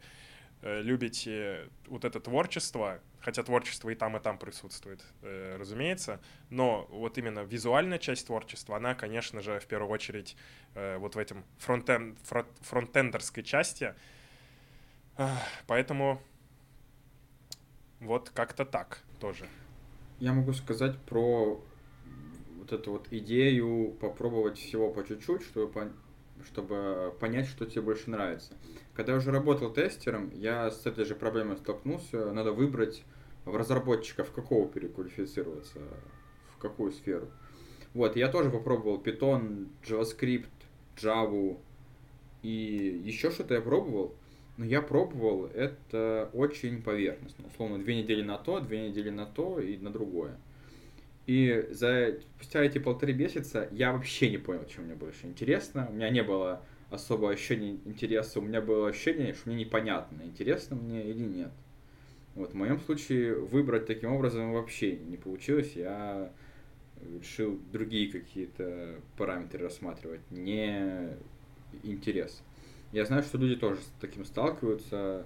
любите 0.65 1.69
вот 1.87 2.05
это 2.05 2.19
творчество, 2.19 2.99
хотя 3.19 3.43
творчество 3.43 3.89
и 3.89 3.95
там, 3.95 4.17
и 4.17 4.19
там 4.19 4.39
присутствует, 4.39 5.03
э, 5.21 5.57
разумеется, 5.59 6.19
но 6.49 6.87
вот 6.89 7.17
именно 7.19 7.41
визуальная 7.41 7.99
часть 7.99 8.25
творчества, 8.25 8.77
она, 8.77 8.95
конечно 8.95 9.41
же, 9.41 9.59
в 9.59 9.67
первую 9.67 9.91
очередь 9.91 10.35
э, 10.73 10.97
вот 10.97 11.15
в 11.15 11.19
этом 11.19 11.45
фронтен, 11.59 12.17
фронтендерской 12.61 13.43
части, 13.43 13.93
поэтому 15.67 16.21
вот 17.99 18.31
как-то 18.31 18.65
так 18.65 19.01
тоже. 19.19 19.47
Я 20.19 20.33
могу 20.33 20.53
сказать 20.53 20.97
про 20.99 21.63
вот 22.57 22.71
эту 22.71 22.91
вот 22.91 23.07
идею 23.11 23.91
попробовать 24.01 24.57
всего 24.57 24.89
по 24.89 25.05
чуть-чуть, 25.05 25.43
чтобы, 25.43 25.91
чтобы 26.45 27.13
понять, 27.19 27.47
что 27.47 27.65
тебе 27.65 27.81
больше 27.81 28.09
нравится. 28.09 28.53
Когда 28.93 29.13
я 29.13 29.17
уже 29.17 29.31
работал 29.31 29.71
тестером, 29.73 30.31
я 30.33 30.71
с 30.71 30.85
этой 30.85 31.05
же 31.05 31.15
проблемой 31.15 31.57
столкнулся. 31.57 32.31
Надо 32.31 32.51
выбрать 32.51 33.03
в 33.45 33.55
разработчиков 33.55 34.31
какого 34.31 34.67
переквалифицироваться, 34.67 35.79
в 36.55 36.57
какую 36.59 36.91
сферу. 36.91 37.27
Вот, 37.93 38.15
я 38.15 38.27
тоже 38.27 38.49
попробовал 38.49 39.01
Python, 39.01 39.67
JavaScript, 39.83 40.47
Java 40.97 41.57
и 42.45 43.01
еще 43.03 43.31
что-то 43.31 43.55
я 43.55 43.61
пробовал. 43.61 44.13
Но 44.57 44.65
я 44.65 44.81
пробовал 44.81 45.47
это 45.47 46.29
очень 46.31 46.81
поверхностно. 46.81 47.47
Условно, 47.47 47.79
две 47.79 48.01
недели 48.01 48.21
на 48.21 48.37
то, 48.37 48.59
две 48.59 48.89
недели 48.89 49.09
на 49.09 49.25
то 49.25 49.59
и 49.59 49.77
на 49.77 49.91
другое. 49.91 50.37
И 51.27 51.67
за 51.71 52.17
спустя 52.35 52.61
эти 52.63 52.77
полторы 52.77 53.13
месяца 53.13 53.67
я 53.71 53.93
вообще 53.93 54.29
не 54.29 54.37
понял, 54.37 54.65
чем 54.65 54.85
мне 54.85 54.95
больше 54.95 55.25
интересно. 55.25 55.87
У 55.89 55.93
меня 55.93 56.09
не 56.09 56.21
было 56.21 56.61
особого 56.91 57.31
ощущения 57.31 57.79
интереса. 57.85 58.39
У 58.39 58.43
меня 58.43 58.61
было 58.61 58.89
ощущение, 58.89 59.33
что 59.33 59.49
мне 59.49 59.65
непонятно, 59.65 60.21
интересно 60.23 60.75
мне 60.75 61.03
или 61.03 61.23
нет. 61.23 61.51
Вот, 62.35 62.51
в 62.51 62.55
моем 62.55 62.79
случае 62.79 63.35
выбрать 63.35 63.87
таким 63.87 64.11
образом 64.11 64.53
вообще 64.53 64.97
не 64.97 65.17
получилось. 65.17 65.71
Я 65.75 66.31
решил 67.19 67.59
другие 67.71 68.11
какие-то 68.11 68.95
параметры 69.17 69.63
рассматривать, 69.63 70.21
не 70.29 71.15
интерес. 71.83 72.43
Я 72.91 73.05
знаю, 73.05 73.23
что 73.23 73.37
люди 73.37 73.55
тоже 73.55 73.79
с 73.81 73.91
таким 73.99 74.25
сталкиваются. 74.25 75.25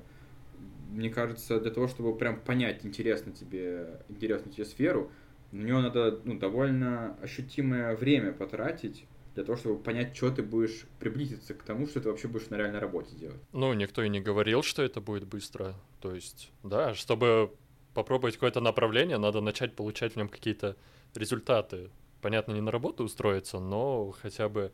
Мне 0.92 1.10
кажется, 1.10 1.60
для 1.60 1.72
того, 1.72 1.88
чтобы 1.88 2.18
прям 2.18 2.40
понять, 2.40 2.86
интересно 2.86 3.32
тебе, 3.32 4.02
интересно 4.10 4.52
тебе 4.52 4.66
сферу, 4.66 5.12
на 5.52 5.64
нее 5.64 5.80
надо 5.80 6.20
ну, 6.24 6.38
довольно 6.38 7.16
ощутимое 7.22 7.96
время 7.96 8.34
потратить, 8.34 9.06
для 9.36 9.44
того, 9.44 9.58
чтобы 9.58 9.82
понять, 9.82 10.16
что 10.16 10.32
ты 10.32 10.44
будешь 10.44 10.86
приблизиться 11.00 11.54
к 11.54 11.64
тому, 11.64 11.88
что 11.88 12.02
ты 12.02 12.10
вообще 12.10 12.28
будешь 12.28 12.50
на 12.50 12.56
реальной 12.56 12.80
работе 12.80 13.16
делать. 13.16 13.40
Ну, 13.54 13.74
никто 13.74 14.02
и 14.04 14.10
не 14.10 14.20
говорил, 14.20 14.64
что 14.64 14.84
это 14.84 15.02
будет 15.02 15.26
быстро. 15.26 15.76
То 16.02 16.14
есть, 16.14 16.52
да, 16.64 16.94
чтобы 16.94 17.54
попробовать 17.94 18.36
какое-то 18.36 18.60
направление, 18.60 19.18
надо 19.18 19.42
начать 19.42 19.76
получать 19.76 20.14
в 20.14 20.16
нем 20.18 20.30
какие-то 20.30 20.76
результаты. 21.16 21.90
Понятно, 22.22 22.54
не 22.54 22.62
на 22.62 22.72
работу 22.72 23.04
устроиться, 23.04 23.60
но 23.60 24.12
хотя 24.12 24.50
бы 24.50 24.72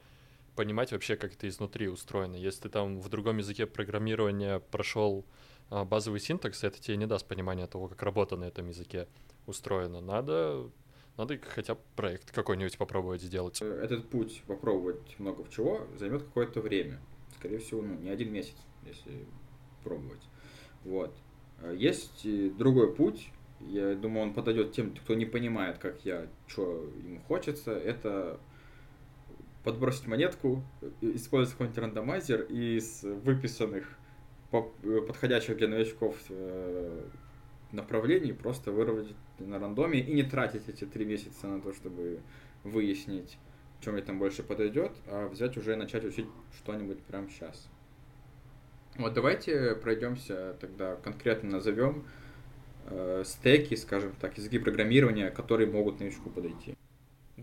понимать 0.55 0.91
вообще, 0.91 1.15
как 1.15 1.33
это 1.33 1.47
изнутри 1.47 1.87
устроено. 1.87 2.35
Если 2.35 2.63
ты 2.63 2.69
там 2.69 2.99
в 2.99 3.09
другом 3.09 3.37
языке 3.37 3.65
программирования 3.65 4.59
прошел 4.59 5.25
а, 5.69 5.85
базовый 5.85 6.19
синтакс, 6.19 6.63
это 6.63 6.81
тебе 6.81 6.97
не 6.97 7.05
даст 7.05 7.27
понимания 7.27 7.67
того, 7.67 7.87
как 7.87 8.01
работа 8.01 8.35
на 8.35 8.45
этом 8.45 8.69
языке 8.69 9.07
устроена. 9.47 10.01
Надо 10.01 10.69
надо 11.17 11.37
хотя 11.37 11.75
бы 11.75 11.81
проект 11.95 12.31
какой-нибудь 12.31 12.77
попробовать 12.77 13.21
сделать. 13.21 13.61
Э, 13.61 13.65
этот 13.83 14.09
путь 14.09 14.43
попробовать 14.47 15.17
много 15.17 15.43
в 15.43 15.49
чего 15.49 15.87
займет 15.97 16.23
какое-то 16.23 16.59
время. 16.61 16.99
Скорее 17.37 17.59
всего, 17.59 17.81
ну, 17.81 17.95
не 17.95 18.09
один 18.09 18.33
месяц, 18.33 18.55
если 18.85 19.25
пробовать. 19.83 20.21
Вот. 20.83 21.15
Э, 21.61 21.73
есть 21.77 22.27
другой 22.57 22.93
путь. 22.93 23.29
Я 23.61 23.95
думаю, 23.95 24.27
он 24.27 24.33
подойдет 24.33 24.73
тем, 24.73 24.93
кто 24.93 25.15
не 25.15 25.25
понимает, 25.25 25.77
как 25.77 26.03
я, 26.03 26.27
что 26.47 26.83
ему 27.03 27.21
хочется. 27.21 27.71
Это 27.71 28.39
подбросить 29.63 30.07
монетку, 30.07 30.63
использовать 31.01 31.53
какой-нибудь 31.53 31.77
рандомайзер 31.79 32.41
и 32.43 32.75
из 32.75 33.03
выписанных 33.03 33.97
подходящих 34.51 35.57
для 35.57 35.67
новичков 35.67 36.15
э, 36.29 37.09
направлений 37.75 38.33
просто 38.33 38.71
выровнять 38.71 39.13
на 39.39 39.59
рандоме 39.59 39.99
и 39.99 40.13
не 40.13 40.23
тратить 40.23 40.67
эти 40.67 40.85
три 40.85 41.05
месяца 41.05 41.47
на 41.47 41.61
то, 41.61 41.73
чтобы 41.73 42.19
выяснить, 42.63 43.37
чем 43.81 43.93
мне 43.93 44.01
там 44.01 44.19
больше 44.19 44.43
подойдет, 44.43 44.91
а 45.07 45.27
взять 45.27 45.57
уже 45.57 45.73
и 45.73 45.75
начать 45.75 46.05
учить 46.05 46.27
что-нибудь 46.57 46.99
прямо 47.03 47.29
сейчас. 47.29 47.67
Вот 48.97 49.13
давайте 49.13 49.75
пройдемся 49.75 50.55
тогда 50.61 50.95
конкретно 50.95 51.51
назовем 51.51 52.05
э, 52.85 53.23
стеки, 53.25 53.75
скажем 53.75 54.13
так, 54.21 54.37
языки 54.37 54.57
программирования, 54.57 55.29
которые 55.31 55.69
могут 55.69 55.99
новичку 55.99 56.29
подойти. 56.29 56.74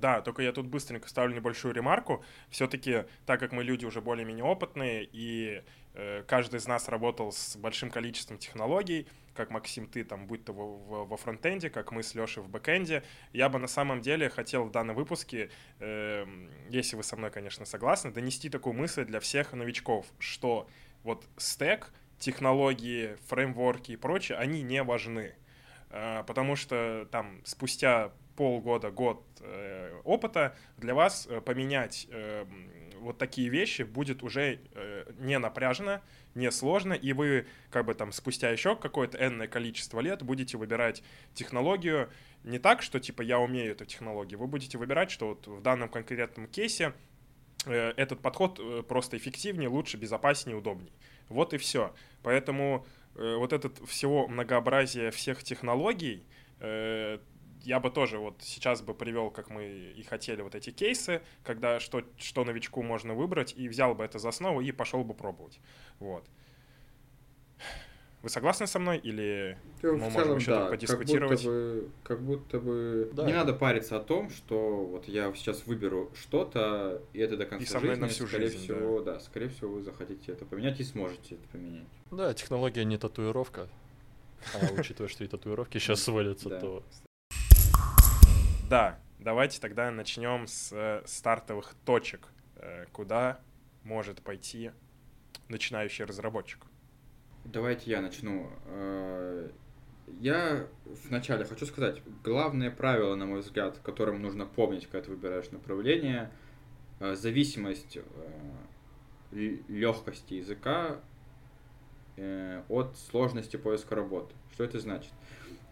Да, 0.02 0.20
только 0.20 0.42
я 0.42 0.50
тут 0.50 0.66
быстренько 0.66 1.08
ставлю 1.08 1.32
небольшую 1.32 1.72
ремарку. 1.72 2.24
Все-таки, 2.50 3.04
так 3.24 3.38
как 3.38 3.52
мы 3.52 3.62
люди 3.62 3.84
уже 3.84 4.00
более-менее 4.00 4.42
опытные, 4.42 5.08
и 5.12 5.62
э, 5.94 6.24
каждый 6.26 6.56
из 6.56 6.66
нас 6.66 6.88
работал 6.88 7.30
с 7.30 7.54
большим 7.54 7.88
количеством 7.88 8.36
технологий, 8.36 9.06
как 9.32 9.50
Максим, 9.50 9.86
ты 9.86 10.02
там, 10.02 10.26
будь 10.26 10.44
то 10.44 10.52
во, 10.52 11.04
во 11.04 11.16
фронтенде, 11.16 11.70
как 11.70 11.92
мы 11.92 12.02
с 12.02 12.16
Лешей 12.16 12.42
в 12.42 12.48
бэкенде, 12.48 13.04
я 13.32 13.48
бы 13.48 13.60
на 13.60 13.68
самом 13.68 14.00
деле 14.00 14.28
хотел 14.28 14.64
в 14.64 14.72
данном 14.72 14.96
выпуске, 14.96 15.50
э, 15.78 16.26
если 16.68 16.96
вы 16.96 17.04
со 17.04 17.16
мной, 17.16 17.30
конечно, 17.30 17.64
согласны, 17.64 18.10
донести 18.10 18.48
такую 18.48 18.74
мысль 18.74 19.04
для 19.04 19.20
всех 19.20 19.52
новичков, 19.52 20.06
что 20.18 20.68
вот 21.04 21.28
стек, 21.36 21.92
технологии, 22.18 23.16
фреймворки 23.28 23.92
и 23.92 23.96
прочее, 23.96 24.36
они 24.36 24.62
не 24.62 24.82
важны. 24.82 25.36
Э, 25.90 26.24
потому 26.26 26.56
что 26.56 27.06
там 27.12 27.40
спустя 27.44 28.10
полгода, 28.36 28.90
год 28.90 29.24
э, 29.40 30.00
опыта, 30.04 30.56
для 30.78 30.94
вас 30.94 31.26
э, 31.28 31.40
поменять 31.40 32.06
э, 32.10 32.44
вот 33.02 33.18
такие 33.18 33.48
вещи 33.48 33.82
будет 33.82 34.22
уже 34.22 34.60
э, 34.74 35.12
не 35.18 35.38
напряжно, 35.38 36.02
не 36.34 36.50
сложно, 36.50 36.94
и 36.94 37.12
вы 37.12 37.46
как 37.70 37.84
бы 37.84 37.94
там 37.94 38.12
спустя 38.12 38.50
еще 38.50 38.76
какое-то 38.76 39.18
энное 39.18 39.48
количество 39.48 40.00
лет 40.00 40.22
будете 40.22 40.56
выбирать 40.56 41.02
технологию 41.34 42.10
не 42.44 42.58
так, 42.58 42.82
что 42.82 43.00
типа 43.00 43.22
я 43.22 43.38
умею 43.38 43.72
эту 43.72 43.84
технологию, 43.84 44.38
вы 44.38 44.46
будете 44.46 44.78
выбирать, 44.78 45.10
что 45.10 45.28
вот 45.28 45.46
в 45.46 45.60
данном 45.62 45.88
конкретном 45.88 46.46
кейсе 46.46 46.94
э, 47.66 47.92
этот 47.96 48.20
подход 48.20 48.58
э, 48.58 48.82
просто 48.82 49.16
эффективнее, 49.16 49.68
лучше, 49.68 49.96
безопаснее, 49.96 50.56
удобнее. 50.56 50.92
Вот 51.28 51.54
и 51.54 51.58
все. 51.58 51.94
Поэтому 52.22 52.86
э, 53.14 53.36
вот 53.36 53.52
этот 53.52 53.78
всего 53.88 54.28
многообразие 54.28 55.10
всех 55.10 55.42
технологий, 55.42 56.24
э, 56.60 57.18
я 57.64 57.80
бы 57.80 57.90
тоже 57.90 58.18
вот 58.18 58.36
сейчас 58.40 58.82
бы 58.82 58.94
привел, 58.94 59.30
как 59.30 59.50
мы 59.50 59.64
и 59.64 60.02
хотели, 60.02 60.42
вот 60.42 60.54
эти 60.54 60.70
кейсы, 60.70 61.22
когда 61.44 61.80
что, 61.80 62.02
что 62.18 62.44
новичку 62.44 62.82
можно 62.82 63.14
выбрать, 63.14 63.54
и 63.56 63.68
взял 63.68 63.94
бы 63.94 64.04
это 64.04 64.18
за 64.18 64.28
основу 64.28 64.60
и 64.60 64.72
пошел 64.72 65.04
бы 65.04 65.14
пробовать. 65.14 65.60
Вот. 65.98 66.24
Вы 68.22 68.28
согласны 68.28 68.68
со 68.68 68.78
мной 68.78 68.98
или 68.98 69.58
Ты, 69.80 69.92
мы 69.92 70.08
можем 70.08 70.36
еще 70.36 70.52
да, 70.52 70.66
подискутировать? 70.66 71.42
Как 71.42 71.50
будто 71.50 71.50
бы, 71.50 71.90
как 72.04 72.22
будто 72.22 72.60
бы 72.60 73.10
да, 73.14 73.26
не 73.26 73.32
надо 73.32 73.52
париться 73.52 73.96
о 73.96 74.00
том, 74.00 74.30
что 74.30 74.84
вот 74.84 75.08
я 75.08 75.32
сейчас 75.34 75.66
выберу 75.66 76.08
что-то, 76.14 77.02
и 77.12 77.18
это 77.18 77.36
до 77.36 77.46
конца 77.46 77.64
и 77.64 77.66
со 77.66 77.80
мной 77.80 77.90
жизни, 77.90 78.02
на 78.02 78.08
всю 78.08 78.28
скорее 78.28 78.46
жизнь, 78.46 78.62
всего, 78.62 79.00
да. 79.00 79.14
да, 79.14 79.20
скорее 79.20 79.48
всего 79.48 79.72
вы 79.72 79.82
захотите 79.82 80.30
это 80.30 80.44
поменять 80.44 80.78
и 80.78 80.84
сможете 80.84 81.34
это 81.34 81.48
поменять. 81.50 81.88
Да, 82.12 82.32
технология 82.32 82.84
не 82.84 82.96
татуировка. 82.96 83.68
А 84.54 84.72
учитывая, 84.78 85.08
что 85.08 85.24
и 85.24 85.26
татуировки 85.26 85.78
сейчас 85.78 86.02
сводятся, 86.02 86.48
то 86.48 86.84
да, 88.72 88.98
давайте 89.18 89.60
тогда 89.60 89.90
начнем 89.90 90.46
с 90.46 90.72
э, 90.72 91.02
стартовых 91.04 91.74
точек, 91.84 92.28
э, 92.56 92.86
куда 92.90 93.38
может 93.84 94.22
пойти 94.22 94.70
начинающий 95.50 96.06
разработчик? 96.06 96.64
Давайте 97.44 97.90
я 97.90 98.00
начну. 98.00 98.48
Э, 98.64 99.50
я 100.20 100.66
вначале 100.86 101.44
хочу 101.44 101.66
сказать, 101.66 102.00
главное 102.24 102.70
правило, 102.70 103.14
на 103.14 103.26
мой 103.26 103.40
взгляд, 103.40 103.78
которым 103.80 104.22
нужно 104.22 104.46
помнить, 104.46 104.86
когда 104.86 105.02
ты 105.02 105.10
выбираешь 105.10 105.50
направление, 105.50 106.30
зависимость 106.98 107.98
легкости 109.32 110.34
языка 110.34 110.96
от 112.68 112.96
сложности 113.10 113.56
поиска 113.58 113.96
работы. 113.96 114.34
Что 114.54 114.64
это 114.64 114.80
значит? 114.80 115.12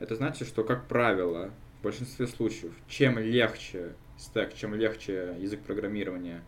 Это 0.01 0.17
значит, 0.17 0.49
что, 0.49 0.65
как 0.65 0.87
правило, 0.87 1.51
в 1.81 1.83
большинстве 1.83 2.27
случаев, 2.27 2.73
чем 2.89 3.19
легче 3.19 3.95
стек, 4.19 4.55
чем 4.55 4.75
легче 4.75 5.35
язык 5.39 5.63
программирования, 5.63 6.45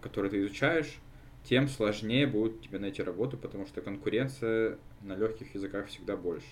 который 0.00 0.28
ты 0.28 0.40
изучаешь, 0.40 0.98
тем 1.44 1.68
сложнее 1.68 2.26
будет 2.26 2.62
тебе 2.62 2.78
найти 2.78 3.02
работу, 3.02 3.36
потому 3.36 3.66
что 3.66 3.80
конкуренция 3.80 4.78
на 5.02 5.14
легких 5.14 5.54
языках 5.54 5.86
всегда 5.86 6.16
больше. 6.16 6.46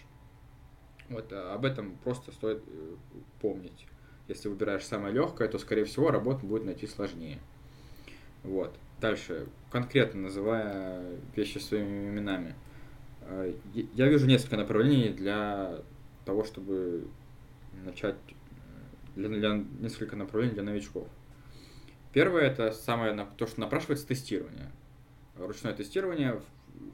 Вот, 1.09 1.33
а 1.33 1.55
об 1.55 1.65
этом 1.65 1.97
просто 2.05 2.31
стоит 2.33 2.62
э, 2.67 2.95
помнить. 3.41 3.87
Если 4.29 4.49
выбираешь 4.49 4.85
самое 4.85 5.12
легкое, 5.12 5.49
то, 5.49 5.59
скорее 5.59 5.85
всего, 5.85 6.11
работу 6.11 6.47
будет 6.47 6.65
найти 6.65 6.87
сложнее. 6.87 7.39
Вот. 8.45 8.75
Дальше, 9.01 9.47
конкретно 9.71 10.23
называя 10.23 11.05
вещи 11.35 11.59
своими 11.59 12.09
именами. 12.09 12.55
Э, 13.23 13.53
я 13.73 14.09
вижу 14.09 14.27
несколько 14.27 14.57
направлений 14.57 15.09
для 15.09 15.83
того, 16.25 16.45
чтобы 16.45 17.09
начать, 17.85 18.17
э, 18.29 19.17
для, 19.17 19.29
для 19.29 19.64
несколько 19.81 20.17
направлений 20.17 20.55
для 20.55 20.62
новичков. 20.62 21.09
Первое 22.12 22.43
это 22.43 22.73
самое 22.73 23.26
то, 23.37 23.47
что 23.47 23.61
напрашивается 23.61 24.07
тестирование 24.07 24.71
ручное 25.37 25.73
тестирование, 25.73 26.41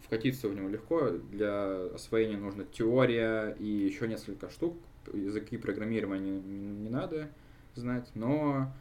вкатиться 0.05 0.49
в 0.49 0.55
него 0.55 0.69
легко. 0.69 1.11
Для 1.11 1.87
освоения 1.95 2.37
нужна 2.37 2.65
теория 2.65 3.51
и 3.59 3.67
еще 3.67 4.09
несколько 4.09 4.51
штук. 4.51 4.77
Языки 5.13 5.57
программирования 5.57 6.41
не, 6.41 6.67
не 6.69 6.91
надо 6.91 7.31
знать, 7.75 8.11
но 8.15 8.73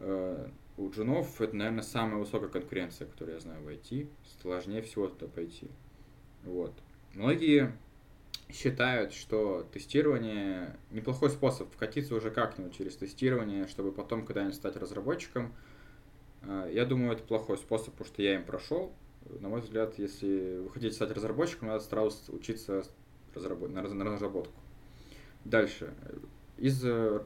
э, 0.00 0.48
у 0.76 0.90
джунов 0.90 1.40
это, 1.40 1.54
наверное, 1.54 1.82
самая 1.82 2.16
высокая 2.16 2.48
конкуренция, 2.48 3.06
которую 3.06 3.36
я 3.36 3.40
знаю 3.40 3.62
в 3.62 3.68
IT. 3.68 4.08
Сложнее 4.42 4.82
всего 4.82 5.08
туда 5.08 5.30
пойти. 5.30 5.68
Вот. 6.44 6.72
Многие 7.14 7.72
считают, 8.50 9.12
что 9.12 9.66
тестирование 9.72 10.76
неплохой 10.90 11.30
способ 11.30 11.72
вкатиться 11.72 12.14
уже 12.14 12.30
как-нибудь 12.30 12.76
через 12.76 12.96
тестирование, 12.96 13.66
чтобы 13.66 13.92
потом 13.92 14.24
когда-нибудь 14.24 14.56
стать 14.56 14.76
разработчиком– 14.76 15.54
а, 16.46 16.68
я 16.68 16.84
думаю, 16.84 17.12
это 17.12 17.22
плохой 17.22 17.56
способ, 17.56 17.94
потому 17.94 18.06
что 18.06 18.22
я 18.22 18.34
им 18.34 18.44
прошел. 18.44 18.92
На 19.40 19.48
мой 19.48 19.60
взгляд, 19.60 19.98
если 19.98 20.58
вы 20.58 20.70
хотите 20.70 20.94
стать 20.94 21.10
разработчиком, 21.12 21.68
надо 21.68 21.80
сразу 21.80 22.16
учиться 22.32 22.82
разработ... 23.34 23.70
на 23.70 23.82
разработку. 23.82 24.52
Дальше. 25.44 25.94
Из 26.56 26.84
э, 26.84 27.22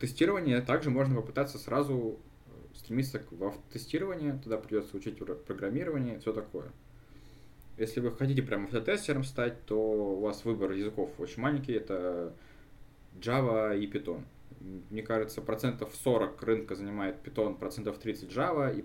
тестирования 0.00 0.60
также 0.62 0.90
можно 0.90 1.16
попытаться 1.16 1.58
сразу 1.58 2.18
стремиться 2.74 3.18
к 3.18 3.32
автотестированию, 3.40 4.38
тогда 4.40 4.58
придется 4.58 4.96
учить 4.96 5.18
программирование, 5.18 6.18
все 6.18 6.32
такое. 6.32 6.72
Если 7.76 8.00
вы 8.00 8.10
хотите 8.12 8.42
прям 8.42 8.64
автотестером 8.64 9.24
стать, 9.24 9.64
то 9.66 9.78
у 9.78 10.20
вас 10.20 10.44
выбор 10.44 10.72
языков 10.72 11.10
очень 11.18 11.42
маленький, 11.42 11.72
это 11.72 12.32
Java 13.20 13.78
и 13.78 13.86
Python 13.86 14.22
мне 14.90 15.02
кажется, 15.02 15.40
процентов 15.40 15.94
40 15.94 16.42
рынка 16.42 16.74
занимает 16.74 17.16
Python, 17.24 17.56
процентов 17.56 17.98
30 17.98 18.30
Java, 18.30 18.74
и 18.76 18.84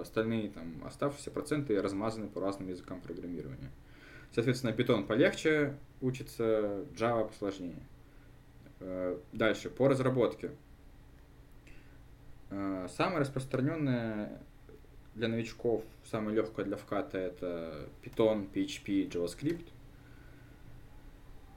остальные 0.00 0.50
там 0.50 0.82
оставшиеся 0.84 1.30
проценты 1.30 1.80
размазаны 1.80 2.28
по 2.28 2.40
разным 2.40 2.68
языкам 2.68 3.00
программирования. 3.00 3.70
Соответственно, 4.32 4.70
Python 4.70 5.06
полегче 5.06 5.76
учится, 6.00 6.84
Java 6.94 7.26
посложнее. 7.28 7.82
Э, 8.80 9.18
дальше, 9.32 9.70
по 9.70 9.88
разработке. 9.88 10.52
Э, 12.50 12.86
самое 12.96 13.20
распространенное 13.20 14.40
для 15.14 15.28
новичков, 15.28 15.84
самое 16.04 16.36
легкое 16.36 16.64
для 16.64 16.76
вката 16.76 17.18
это 17.18 17.88
Python, 18.02 18.50
PHP, 18.52 19.10
JavaScript– 19.10 19.66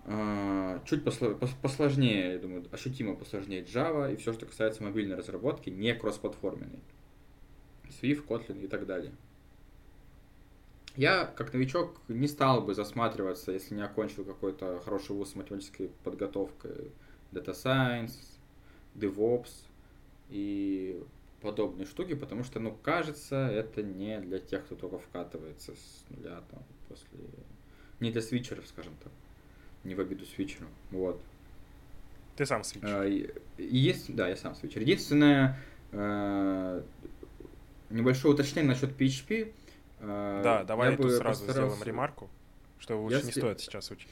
а, 0.08 0.82
чуть 0.86 1.04
посложнее, 1.04 2.34
я 2.34 2.40
думаю, 2.40 2.64
ощутимо 2.72 3.16
посложнее 3.16 3.64
Java 3.64 4.14
и 4.14 4.16
все, 4.18 4.34
что 4.34 4.46
касается 4.46 4.84
мобильной 4.84 5.16
разработки, 5.16 5.72
не 5.72 5.96
кроссплатформенной. 5.96 6.80
Swift, 7.90 8.28
Kotlin 8.28 8.64
и 8.64 8.68
так 8.68 8.86
далее. 8.86 9.14
Я, 10.96 11.26
как 11.26 11.54
новичок, 11.54 12.00
не 12.08 12.28
стал 12.28 12.62
бы 12.62 12.76
засматриваться, 12.76 13.52
если 13.52 13.74
не 13.74 13.82
окончил 13.82 14.24
какой-то 14.24 14.80
хороший 14.86 15.16
вуз 15.16 15.32
с 15.32 15.36
математической 15.36 15.90
подготовкой, 16.04 16.92
Data 17.32 17.54
Science, 17.54 18.14
DevOps 18.94 19.52
и 20.30 21.04
подобные 21.42 21.86
штуки, 21.86 22.16
потому 22.16 22.44
что, 22.44 22.60
ну, 22.60 22.72
кажется, 22.72 23.48
это 23.48 23.84
не 23.84 24.20
для 24.20 24.40
тех, 24.40 24.66
кто 24.66 24.76
только 24.76 25.00
вкатывается 25.00 25.74
с 25.74 26.06
нуля, 26.10 26.42
там, 26.52 26.64
после... 26.90 27.20
Не 28.00 28.12
для 28.12 28.22
свитчеров, 28.22 28.68
скажем 28.68 28.94
так 29.04 29.12
не 29.86 29.96
в 29.96 30.00
обиду 30.00 30.26
свитчеру. 30.26 30.68
Вот. 30.92 31.22
Ты 32.36 32.46
сам 32.46 32.64
свитчер. 32.64 32.90
А, 32.90 33.28
есть, 33.58 34.14
да, 34.14 34.28
я 34.28 34.36
сам 34.36 34.56
свитчер. 34.56 34.82
Единственное, 34.82 35.58
а, 35.94 36.84
небольшое 37.90 38.34
уточнение 38.34 38.70
насчет 38.70 39.00
PHP. 39.00 39.54
А, 40.02 40.42
да, 40.44 40.64
давай 40.64 40.92
я 40.92 40.98
тут 40.98 41.12
сразу 41.12 41.46
постарался... 41.46 41.76
сделаем 41.76 41.84
ремарку, 41.84 42.30
что 42.80 43.02
лучше 43.02 43.18
Если... 43.18 43.28
не 43.28 43.32
стоит 43.34 43.60
сейчас 43.62 43.90
учить. 43.92 44.10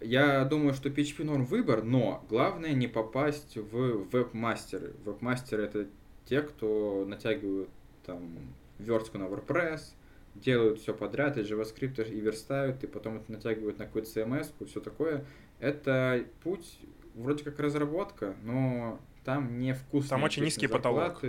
Я 0.00 0.44
думаю, 0.44 0.74
что 0.74 0.88
PHP 0.88 1.22
норм 1.22 1.44
выбор, 1.44 1.84
но 1.84 2.24
главное 2.28 2.72
не 2.72 2.88
попасть 2.88 3.56
в 3.56 4.08
веб-мастеры. 4.10 4.94
Веб-мастеры 5.04 5.62
это 5.62 5.86
те, 6.24 6.42
кто 6.42 7.04
натягивают 7.06 7.68
там 8.04 8.38
верстку 8.78 9.18
на 9.18 9.24
WordPress, 9.24 9.94
делают 10.34 10.80
все 10.80 10.94
подряд, 10.94 11.36
и 11.36 11.42
JavaScript, 11.42 12.08
и 12.08 12.20
верстают, 12.20 12.82
и 12.84 12.86
потом 12.86 13.18
это 13.18 13.30
натягивают 13.32 13.78
на 13.78 13.86
какую-то 13.86 14.08
CMS, 14.08 14.52
и 14.60 14.64
все 14.64 14.80
такое. 14.80 15.24
Это 15.58 16.24
путь 16.42 16.78
вроде 17.14 17.44
как 17.44 17.58
разработка, 17.60 18.34
но 18.42 18.98
там 19.24 19.58
не 19.58 19.74
вкусно. 19.74 20.10
Там 20.10 20.22
очень 20.22 20.44
низкий 20.44 20.66
потолок. 20.66 21.22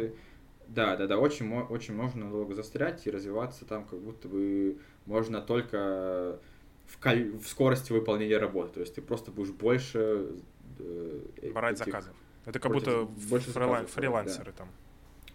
Да, 0.67 0.95
да, 0.95 1.07
да, 1.07 1.17
очень, 1.17 1.53
очень 1.53 1.93
можно 1.93 2.31
долго 2.31 2.55
застрять 2.55 3.05
и 3.05 3.11
развиваться 3.11 3.65
там, 3.65 3.85
как 3.85 3.99
будто 3.99 4.27
бы 4.27 4.77
можно 5.05 5.41
только 5.41 6.39
в, 6.87 6.97
кол- 6.99 7.37
в 7.37 7.47
скорости 7.47 7.91
выполнения 7.91 8.37
работы. 8.37 8.75
То 8.75 8.79
есть 8.79 8.95
ты 8.95 9.01
просто 9.01 9.29
будешь 9.29 9.51
больше 9.51 10.31
э, 10.79 11.51
брать 11.53 11.75
этих, 11.75 11.85
заказов. 11.85 12.15
Это 12.45 12.59
как 12.59 12.71
будто 12.71 13.03
больше 13.03 13.51
фрила- 13.51 13.85
фрилансеры 13.85 14.51
да. 14.51 14.57
там. 14.59 14.69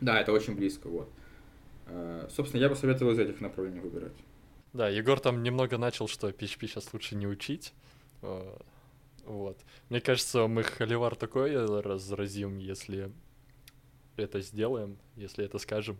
Да, 0.00 0.20
это 0.20 0.32
очень 0.32 0.54
близко, 0.54 0.88
вот. 0.88 1.11
Э, 1.87 2.28
собственно, 2.30 2.61
я 2.61 2.68
бы 2.68 2.76
советовал 2.76 3.12
из 3.12 3.18
этих 3.18 3.40
направлений 3.40 3.80
выбирать. 3.80 4.12
Да, 4.72 4.88
Егор 4.88 5.18
там 5.18 5.42
немного 5.42 5.78
начал, 5.78 6.08
что 6.08 6.28
PHP 6.28 6.66
сейчас 6.66 6.92
лучше 6.92 7.16
не 7.16 7.26
учить. 7.26 7.72
Э, 8.22 8.56
вот. 9.24 9.58
Мне 9.88 10.00
кажется, 10.00 10.46
мы 10.46 10.62
холивар 10.62 11.16
такой 11.16 11.54
разразим, 11.80 12.58
если 12.58 13.11
это 14.16 14.40
сделаем, 14.40 14.98
если 15.16 15.44
это 15.44 15.58
скажем. 15.58 15.98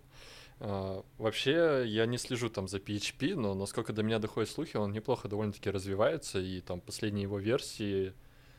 Uh, 0.61 1.05
вообще, 1.19 1.85
я 1.87 2.05
не 2.07 2.19
слежу 2.19 2.49
там 2.49 2.67
за 2.67 2.79
PHP, 2.79 3.37
но 3.37 3.55
насколько 3.55 3.93
до 3.93 4.03
меня 4.03 4.19
доходят 4.19 4.51
слухи, 4.51 4.77
он 4.77 4.91
неплохо 4.91 5.29
довольно-таки 5.29 5.71
развивается, 5.71 6.41
и 6.41 6.61
там 6.61 6.81
последние 6.81 7.25
его 7.25 7.39
версии 7.39 8.13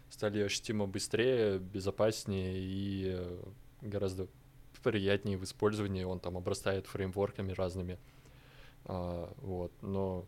стали 0.10 0.40
ощутимо 0.40 0.88
быстрее, 0.88 1.60
безопаснее 1.60 2.54
и 2.56 3.22
гораздо 3.82 4.28
приятнее 4.80 5.38
в 5.38 5.44
использовании, 5.44 6.04
он 6.04 6.20
там 6.20 6.38
обрастает 6.38 6.88
фреймворками 6.88 7.52
разными. 7.52 7.98
А, 8.86 9.34
вот, 9.38 9.72
но 9.82 10.26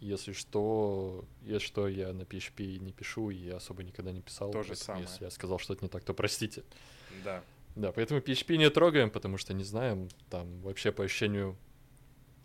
если 0.00 0.32
что, 0.32 1.24
если 1.42 1.66
что, 1.66 1.88
я 1.88 2.12
на 2.12 2.22
PHP 2.22 2.78
не 2.78 2.92
пишу 2.92 3.30
и 3.30 3.48
особо 3.48 3.84
никогда 3.84 4.12
не 4.12 4.20
писал. 4.20 4.50
То 4.50 4.62
же 4.62 4.74
самое. 4.74 5.04
Если 5.04 5.24
я 5.24 5.30
сказал 5.30 5.58
что-то 5.58 5.84
не 5.84 5.88
так, 5.88 6.02
то 6.04 6.12
простите. 6.14 6.64
Да. 7.24 7.42
Да, 7.76 7.92
поэтому 7.92 8.20
PHP 8.20 8.56
не 8.56 8.68
трогаем, 8.68 9.10
потому 9.10 9.38
что 9.38 9.54
не 9.54 9.64
знаем, 9.64 10.08
там 10.28 10.60
вообще 10.60 10.92
по 10.92 11.04
ощущению 11.04 11.56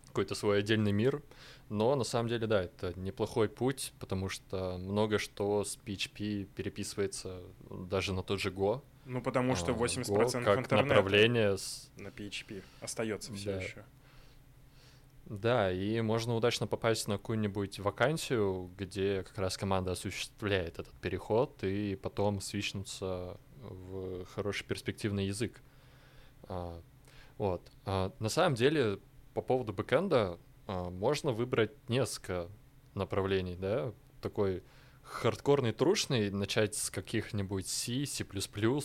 какой-то 0.06 0.34
свой 0.34 0.60
отдельный 0.60 0.92
мир. 0.92 1.22
Но 1.68 1.94
на 1.96 2.04
самом 2.04 2.28
деле, 2.28 2.46
да, 2.46 2.62
это 2.62 2.98
неплохой 2.98 3.48
путь, 3.48 3.92
потому 3.98 4.28
что 4.28 4.78
много 4.78 5.18
что 5.18 5.64
с 5.64 5.78
PHP 5.84 6.44
переписывается 6.54 7.42
даже 7.68 8.12
на 8.12 8.22
тот 8.22 8.40
же 8.40 8.50
Go. 8.50 8.82
Ну, 9.08 9.22
потому 9.22 9.56
что 9.56 9.72
80% 9.72 10.04
а, 10.04 10.26
Go 10.26 10.44
как 10.44 10.58
интернета 10.58 10.88
направление 10.88 11.56
с... 11.56 11.90
на 11.96 12.08
PHP 12.08 12.62
остается 12.82 13.32
все 13.32 13.52
да. 13.52 13.62
еще. 13.62 13.84
Да, 15.24 15.72
и 15.72 16.02
можно 16.02 16.34
удачно 16.34 16.66
попасть 16.66 17.08
на 17.08 17.16
какую-нибудь 17.16 17.78
вакансию, 17.78 18.70
где 18.76 19.22
как 19.22 19.38
раз 19.38 19.56
команда 19.56 19.92
осуществляет 19.92 20.78
этот 20.78 20.92
переход, 21.00 21.64
и 21.64 21.96
потом 21.96 22.42
свичнуться 22.42 23.38
в 23.56 24.26
хороший 24.26 24.66
перспективный 24.66 25.26
язык. 25.26 25.62
А, 26.42 26.78
вот. 27.38 27.62
А, 27.86 28.12
на 28.18 28.28
самом 28.28 28.56
деле, 28.56 28.98
по 29.32 29.40
поводу 29.40 29.72
бэкэнда, 29.72 30.38
можно 30.66 31.32
выбрать 31.32 31.72
несколько 31.88 32.46
направлений, 32.94 33.56
да, 33.56 33.94
такой 34.20 34.62
хардкорный, 35.08 35.72
трушный, 35.72 36.30
начать 36.30 36.74
с 36.74 36.90
каких-нибудь 36.90 37.66
C, 37.66 38.04
C++, 38.06 38.24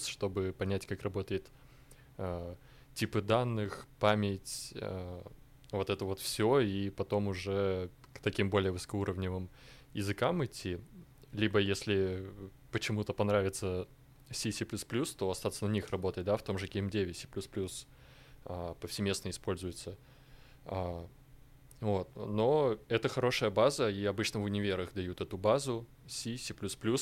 чтобы 0.07 0.53
понять, 0.57 0.85
как 0.85 1.03
работает 1.03 1.51
э, 2.17 2.55
типы 2.95 3.21
данных, 3.21 3.87
память, 3.99 4.73
э, 4.75 5.21
вот 5.71 5.89
это 5.89 6.05
вот 6.05 6.19
все, 6.19 6.59
и 6.59 6.89
потом 6.89 7.27
уже 7.27 7.89
к 8.13 8.19
таким 8.19 8.49
более 8.49 8.71
высокоуровневым 8.71 9.49
языкам 9.93 10.43
идти. 10.45 10.79
Либо 11.31 11.59
если 11.59 12.31
почему-то 12.71 13.13
понравится 13.13 13.87
C, 14.31 14.51
C++, 14.51 14.65
то 14.65 15.29
остаться 15.29 15.65
на 15.65 15.71
них 15.71 15.89
работать, 15.89 16.25
да, 16.25 16.37
в 16.37 16.43
том 16.43 16.57
же 16.57 16.67
GameDev 16.67 17.13
C++ 17.13 17.27
э, 18.45 18.75
повсеместно 18.79 19.29
используется. 19.29 19.97
Э, 20.65 21.05
вот. 21.83 22.15
Но 22.15 22.77
это 22.87 23.09
хорошая 23.09 23.49
база, 23.49 23.89
и 23.89 24.05
обычно 24.05 24.39
в 24.39 24.43
универах 24.43 24.93
дают 24.93 25.19
эту 25.19 25.37
базу 25.37 25.85
C, 26.07 26.37
C++ 26.37 26.53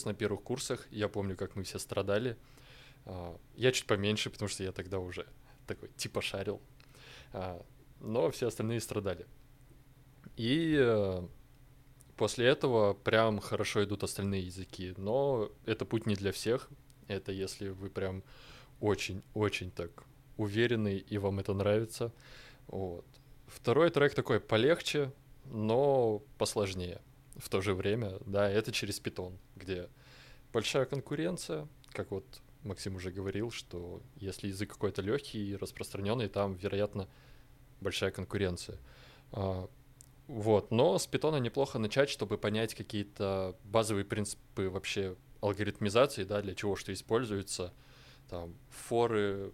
на 0.06 0.13
первых 0.15 0.41
курсах. 0.41 0.88
Я 0.89 1.08
помню, 1.08 1.38
как 1.38 1.56
мы 1.56 1.62
все 1.62 1.78
страдали. 1.78 2.36
А, 3.06 3.38
я 3.56 3.72
чуть 3.72 3.86
поменьше, 3.86 4.32
потому 4.32 4.50
что 4.50 4.63
я 4.63 4.72
тогда 4.72 4.98
уже 4.98 5.28
такой 5.67 5.89
типа 5.98 6.24
шарил. 6.24 6.60
А, 7.32 7.63
но 8.00 8.32
все 8.32 8.48
остальные 8.48 8.82
страдали. 8.82 9.28
И 10.36 10.76
э, 10.80 11.28
после 12.17 12.48
этого 12.48 12.96
прям 12.96 13.39
хорошо 13.39 13.84
идут 13.84 14.02
остальные 14.02 14.48
языки. 14.48 14.96
Но 14.98 15.52
это 15.67 15.86
путь 15.86 16.08
не 16.08 16.15
для 16.15 16.32
всех. 16.32 16.70
Это 17.08 17.32
если 17.32 17.70
вы 17.70 17.91
прям 17.91 18.24
очень-очень 18.80 19.70
так 19.70 20.06
уверены 20.38 20.98
и 20.98 21.20
вам 21.20 21.38
это 21.38 21.54
нравится. 21.54 22.12
Вот. 22.65 23.06
Второй 23.56 23.90
трек 23.90 24.14
такой 24.14 24.40
полегче, 24.40 25.12
но 25.46 26.24
посложнее 26.38 27.02
в 27.36 27.50
то 27.50 27.62
же 27.62 27.74
время. 27.74 28.18
Да, 28.26 28.50
это 28.50 28.72
через 28.72 29.00
питон, 29.00 29.38
где 29.56 29.90
большая 30.54 30.86
конкуренция, 30.86 31.68
как 31.92 32.12
вот 32.12 32.26
Максим 32.64 32.96
уже 32.96 33.12
говорил, 33.12 33.52
что 33.52 34.02
если 34.16 34.48
язык 34.48 34.72
какой-то 34.72 35.02
легкий 35.02 35.52
и 35.52 35.56
распространенный, 35.56 36.28
там, 36.28 36.54
вероятно, 36.56 37.08
большая 37.82 38.12
конкуренция. 38.12 38.78
А, 39.32 39.70
вот, 40.28 40.72
но 40.72 40.98
с 40.98 41.08
питона 41.08 41.38
неплохо 41.38 41.80
начать, 41.80 42.10
чтобы 42.10 42.38
понять 42.38 42.76
какие-то 42.76 43.58
базовые 43.64 44.06
принципы 44.06 44.70
вообще 44.70 45.16
алгоритмизации, 45.42 46.24
да, 46.24 46.42
для 46.42 46.56
чего 46.56 46.76
что 46.76 46.94
используется, 46.94 47.74
там, 48.30 48.56
форы, 48.70 49.52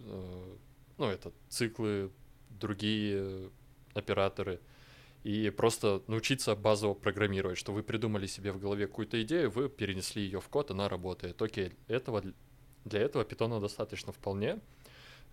э, 0.00 0.56
ну, 0.98 1.06
это 1.06 1.32
циклы 1.48 2.12
другие 2.58 3.50
операторы, 3.94 4.60
и 5.24 5.50
просто 5.50 6.02
научиться 6.08 6.56
базово 6.56 6.94
программировать, 6.94 7.58
что 7.58 7.72
вы 7.72 7.82
придумали 7.82 8.26
себе 8.26 8.52
в 8.52 8.58
голове 8.58 8.86
какую-то 8.86 9.22
идею, 9.22 9.50
вы 9.50 9.68
перенесли 9.68 10.22
ее 10.22 10.40
в 10.40 10.48
код, 10.48 10.70
она 10.70 10.88
работает. 10.88 11.40
Окей, 11.40 11.72
этого, 11.86 12.24
для 12.84 13.00
этого 13.00 13.24
питона 13.24 13.60
достаточно 13.60 14.12
вполне, 14.12 14.60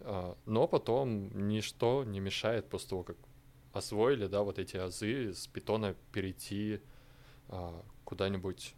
а, 0.02 0.38
но 0.46 0.68
потом 0.68 1.48
ничто 1.48 2.04
не 2.04 2.20
мешает 2.20 2.70
после 2.70 2.90
того, 2.90 3.04
как 3.04 3.18
освоили, 3.74 4.28
да, 4.28 4.44
вот 4.44 4.60
эти 4.60 4.78
азы, 4.78 5.34
с 5.34 5.48
питона 5.48 5.96
перейти 6.12 6.82
а, 7.48 7.84
куда-нибудь, 8.04 8.76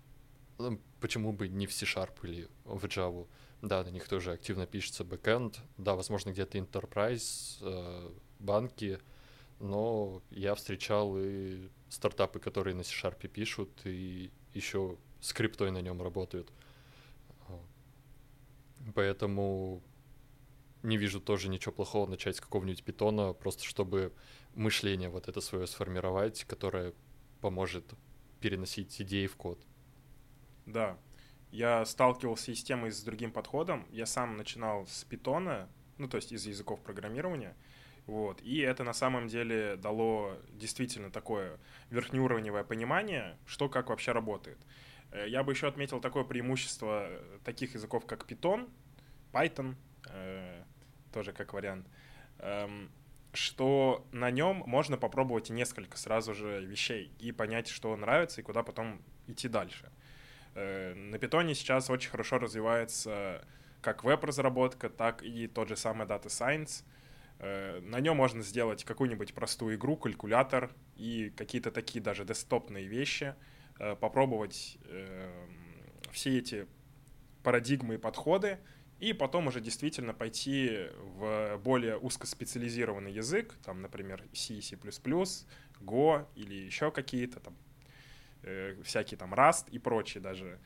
ну, 0.59 0.79
почему 1.01 1.33
бы 1.33 1.49
не 1.49 1.67
в 1.67 1.73
C-Sharp 1.73 2.13
или 2.23 2.47
в 2.63 2.85
Java, 2.85 3.27
да, 3.61 3.83
на 3.83 3.89
них 3.89 4.07
тоже 4.07 4.31
активно 4.31 4.65
пишется 4.65 5.03
бэкэнд, 5.03 5.59
да, 5.77 5.95
возможно, 5.95 6.31
где-то 6.31 6.57
Enterprise, 6.57 7.57
э, 7.61 8.11
банки, 8.41 8.99
но 9.59 10.21
я 10.31 10.55
встречал 10.55 11.17
и 11.17 11.69
стартапы, 11.89 12.39
которые 12.39 12.75
на 12.75 12.83
C-Sharp 12.83 13.27
пишут, 13.27 13.69
и 13.85 14.31
еще 14.53 14.97
скриптой 15.21 15.71
на 15.71 15.81
нем 15.81 16.01
работают. 16.01 16.51
Поэтому 18.95 19.81
не 20.83 20.97
вижу 20.97 21.21
тоже 21.21 21.49
ничего 21.49 21.71
плохого 21.71 22.07
начать 22.09 22.37
с 22.37 22.41
какого-нибудь 22.41 22.83
питона, 22.83 23.33
просто 23.33 23.63
чтобы 23.63 24.13
мышление 24.55 25.09
вот 25.09 25.27
это 25.27 25.41
свое 25.41 25.67
сформировать, 25.67 26.43
которое 26.45 26.93
поможет 27.39 27.93
переносить 28.39 28.99
идеи 29.01 29.27
в 29.27 29.35
код. 29.35 29.59
Да, 30.65 30.97
я 31.51 31.85
сталкивался 31.85 32.51
и 32.51 32.55
с 32.55 32.63
тем, 32.63 32.85
и 32.87 32.91
с 32.91 33.03
другим 33.03 33.31
подходом. 33.31 33.85
Я 33.91 34.05
сам 34.05 34.37
начинал 34.37 34.87
с 34.87 35.03
питона, 35.03 35.69
ну, 35.97 36.07
то 36.07 36.17
есть 36.17 36.31
из 36.31 36.45
языков 36.45 36.81
программирования, 36.81 37.55
вот. 38.11 38.41
И 38.41 38.59
это 38.59 38.83
на 38.83 38.91
самом 38.91 39.29
деле 39.29 39.77
дало 39.77 40.37
действительно 40.49 41.09
такое 41.09 41.57
верхнеуровневое 41.91 42.65
понимание, 42.65 43.37
что 43.45 43.69
как 43.69 43.87
вообще 43.87 44.11
работает. 44.11 44.57
Э, 45.11 45.29
я 45.29 45.43
бы 45.43 45.53
еще 45.53 45.65
отметил 45.65 46.01
такое 46.01 46.25
преимущество 46.25 47.09
таких 47.45 47.73
языков, 47.73 48.05
как 48.05 48.29
Python, 48.29 48.69
Python, 49.31 49.75
э, 50.09 50.61
тоже 51.13 51.31
как 51.31 51.53
вариант, 51.53 51.87
э, 52.39 52.67
что 53.31 54.05
на 54.11 54.29
нем 54.29 54.61
можно 54.65 54.97
попробовать 54.97 55.49
несколько 55.49 55.97
сразу 55.97 56.33
же 56.33 56.65
вещей 56.65 57.13
и 57.17 57.31
понять, 57.31 57.69
что 57.69 57.95
нравится 57.95 58.41
и 58.41 58.43
куда 58.43 58.61
потом 58.61 59.01
идти 59.27 59.47
дальше. 59.47 59.89
Э, 60.55 60.93
на 60.95 61.15
Python 61.15 61.53
сейчас 61.53 61.89
очень 61.89 62.09
хорошо 62.09 62.39
развивается 62.39 63.47
как 63.81 64.03
веб-разработка, 64.03 64.89
так 64.89 65.23
и 65.23 65.47
тот 65.47 65.69
же 65.69 65.77
самый 65.77 66.05
Data 66.05 66.25
Science— 66.25 66.83
Э, 66.90 66.90
на 67.41 67.99
нем 67.99 68.17
можно 68.17 68.43
сделать 68.43 68.83
какую-нибудь 68.83 69.33
простую 69.33 69.75
игру, 69.75 69.97
калькулятор 69.97 70.71
и 70.95 71.31
какие-то 71.35 71.71
такие 71.71 72.01
даже 72.01 72.23
десктопные 72.23 72.85
вещи, 72.85 73.35
э, 73.79 73.95
попробовать 73.95 74.77
эм, 74.85 75.57
все 76.11 76.37
эти 76.37 76.67
парадигмы 77.41 77.95
и 77.95 77.97
подходы, 77.97 78.59
и 78.99 79.13
потом 79.13 79.47
уже 79.47 79.59
действительно 79.59 80.13
пойти 80.13 80.89
в 80.99 81.59
более 81.63 81.97
узкоспециализированный 81.97 83.11
язык, 83.11 83.55
там, 83.65 83.81
например, 83.81 84.23
C, 84.33 84.61
C++, 84.61 84.75
Go 85.79 86.27
или 86.35 86.53
еще 86.53 86.91
какие-то 86.91 87.39
там, 87.39 87.57
э, 88.43 88.75
всякие 88.83 89.17
там 89.17 89.33
Rust 89.33 89.71
и 89.71 89.79
прочие 89.79 90.21
даже. 90.21 90.59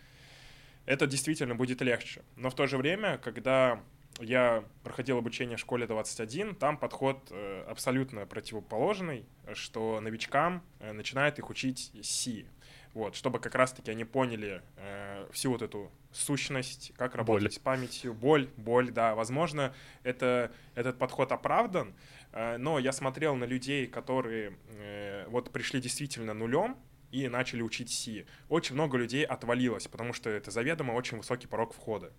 Это 0.86 1.08
действительно 1.08 1.56
будет 1.56 1.82
легче. 1.82 2.24
Но 2.36 2.50
в 2.50 2.56
то 2.56 2.68
же 2.68 2.78
время, 2.78 3.18
когда 3.18 3.82
я 4.20 4.64
проходил 4.84 5.18
обучение 5.18 5.58
в 5.58 5.60
школе 5.60 5.88
21, 5.88 6.56
там 6.56 6.78
подход 6.78 7.28
э, 7.32 7.64
абсолютно 7.68 8.26
противоположный, 8.26 9.26
что 9.54 10.00
новичкам 10.00 10.64
э, 10.80 10.94
начинают 10.94 11.40
их 11.40 11.50
учить 11.50 11.92
C. 12.02 12.46
Вот, 12.94 13.16
чтобы 13.16 13.40
как 13.40 13.56
раз-таки 13.56 13.92
они 13.92 14.06
поняли 14.06 14.62
э, 14.78 15.28
всю 15.34 15.52
вот 15.52 15.62
эту 15.62 15.92
сущность, 16.14 16.94
как 16.96 17.16
работать 17.16 17.44
боль. 17.44 17.52
с 17.52 17.60
памятью, 17.60 18.14
боль, 18.14 18.50
боль, 18.56 18.90
да, 18.90 19.16
возможно, 19.16 19.74
это, 20.04 20.54
этот 20.76 20.98
подход 20.98 21.34
оправдан, 21.34 21.94
э, 22.32 22.56
но 22.56 22.80
я 22.80 22.94
смотрел 22.94 23.36
на 23.36 23.44
людей, 23.44 23.86
которые 23.86 24.58
э, 24.70 25.26
вот 25.28 25.52
пришли 25.52 25.82
действительно 25.82 26.34
нулем, 26.34 26.78
и 27.12 27.30
начали 27.30 27.62
учить 27.62 27.92
C. 27.92 28.26
Очень 28.50 28.76
много 28.76 28.98
людей 28.98 29.26
отвалилось, 29.26 29.88
потому 29.88 30.12
что 30.12 30.30
это 30.30 30.52
заведомо 30.52 30.92
очень 30.92 31.18
высокий 31.18 31.48
порог 31.48 31.74
входа. 31.74 32.12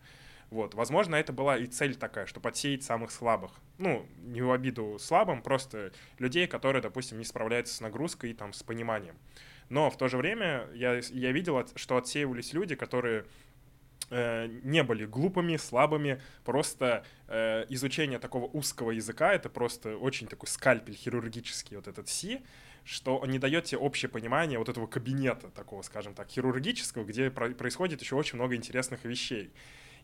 Вот, 0.51 0.75
возможно, 0.75 1.17
это 1.17 1.33
была 1.33 1.57
и 1.57 1.67
цель 1.67 1.97
такая, 1.97 2.27
что 2.27 2.41
подсеять 2.41 2.85
самых 2.85 3.11
слабых. 3.11 3.51
Ну, 3.79 4.07
не 4.19 4.43
в 4.43 4.53
обиду 4.53 4.97
слабым, 5.01 5.43
просто 5.43 5.93
людей, 6.19 6.47
которые, 6.47 6.81
допустим, 6.83 7.19
не 7.19 7.25
справляются 7.25 7.75
с 7.75 7.81
нагрузкой 7.81 8.31
и 8.31 8.35
там 8.35 8.53
с 8.53 8.63
пониманием. 8.63 9.17
Но 9.69 9.91
в 9.91 9.99
то 9.99 10.09
же 10.09 10.17
время 10.17 10.69
я, 10.75 11.01
я 11.11 11.33
видел, 11.33 11.67
что 11.75 11.97
отсеивались 11.97 12.53
люди, 12.53 12.77
которые 12.77 13.25
э, 14.11 14.47
не 14.63 14.85
были 14.85 15.05
глупыми, 15.05 15.57
слабыми, 15.57 16.23
просто 16.45 17.05
э, 17.27 17.67
изучение 17.69 18.21
такого 18.21 18.47
узкого 18.47 18.93
языка— 18.93 19.33
это 19.35 19.51
просто 19.51 19.97
очень 19.97 20.29
такой 20.29 20.49
скальпель 20.49 20.95
хирургический, 20.95 21.77
вот 21.77 21.89
этот 21.89 22.09
Си, 22.09 22.43
что 22.85 23.25
не 23.27 23.41
дает 23.41 23.65
тебе 23.65 23.79
общее 23.79 24.09
понимание 24.09 24.61
вот 24.61 24.69
этого 24.69 24.87
кабинета 24.87 25.51
такого, 25.51 25.83
скажем 25.83 26.15
так, 26.15 26.29
хирургического, 26.29 27.05
где 27.05 27.31
про- 27.31 27.51
происходит 27.51 28.01
еще 28.01 28.15
очень 28.15 28.37
много 28.37 28.55
интересных 28.55 29.05
вещей. 29.05 29.53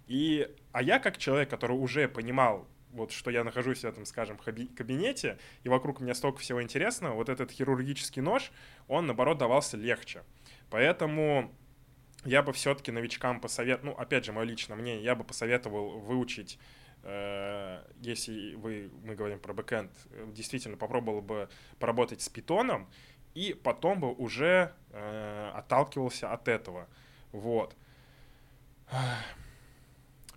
И, 0.07 0.49
а 0.73 0.83
я 0.83 0.99
как 0.99 1.19
человек, 1.19 1.51
который 1.51 1.77
уже 1.77 2.09
понимал, 2.09 2.67
вот 2.91 3.13
что 3.13 3.31
я 3.31 3.45
нахожусь 3.45 3.81
в 3.81 3.85
этом, 3.85 4.05
скажем, 4.05 4.37
кабинете, 4.37 5.39
и 5.65 5.69
вокруг 5.69 6.01
меня 6.01 6.15
столько 6.15 6.41
всего 6.41 6.63
интересного, 6.63 7.15
вот 7.15 7.29
этот 7.29 7.51
хирургический 7.51 8.23
нож, 8.23 8.53
он, 8.89 9.07
наоборот, 9.07 9.39
давался 9.39 9.77
легче. 9.77 10.23
Поэтому 10.71 11.55
я 12.25 12.43
бы 12.43 12.53
все-таки 12.53 12.93
новичкам 12.93 13.41
посоветовал, 13.41 13.95
ну, 13.95 14.01
опять 14.01 14.25
же, 14.25 14.33
мое 14.33 14.45
личное 14.45 14.77
мнение, 14.77 15.03
я 15.03 15.15
бы 15.15 15.25
посоветовал 15.25 15.99
выучить 16.01 16.59
э, 17.03 17.83
если 18.01 18.55
вы, 18.55 18.91
мы 19.05 19.15
говорим 19.15 19.41
про 19.41 19.53
бэкэнд, 19.53 19.91
действительно 20.29 20.77
попробовал 20.77 21.21
бы 21.23 21.49
поработать 21.79 22.23
с 22.23 22.29
питоном, 22.29 22.89
и 23.35 23.55
потом 23.55 24.01
бы 24.01 24.13
уже 24.13 24.73
э, 24.91 25.51
отталкивался 25.55 26.33
от 26.33 26.49
этого. 26.49 26.89
Вот. 27.33 27.75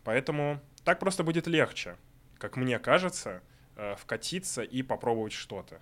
Поэтому 0.06 0.62
так 0.86 1.00
просто 1.00 1.24
будет 1.24 1.48
легче, 1.48 1.98
как 2.38 2.56
мне 2.56 2.80
кажется, 2.80 3.42
э, 3.76 3.96
вкатиться 3.96 4.62
и 4.62 4.84
попробовать 4.84 5.34
что-то. 5.34 5.82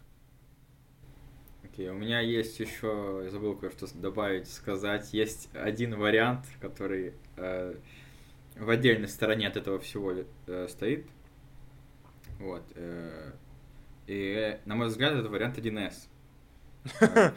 Окей, 1.64 1.90
у 1.90 1.94
меня 1.94 2.22
есть 2.22 2.60
еще, 2.60 3.22
я 3.26 3.30
забыл 3.30 3.56
кое-что 3.56 3.86
добавить, 3.94 4.50
сказать. 4.50 5.14
Есть 5.14 5.50
один 5.54 5.96
вариант, 5.96 6.46
который 6.62 7.14
э, 7.36 7.76
в 8.56 8.70
отдельной 8.70 9.10
стороне 9.10 9.48
от 9.48 9.58
этого 9.58 9.78
всего 9.80 10.14
э, 10.48 10.68
стоит. 10.70 11.06
Вот. 12.40 12.64
Э, 12.76 13.34
и, 14.08 14.58
на 14.66 14.76
мой 14.76 14.88
взгляд, 14.88 15.14
это 15.14 15.28
вариант 15.28 15.58
1С. 15.58 16.08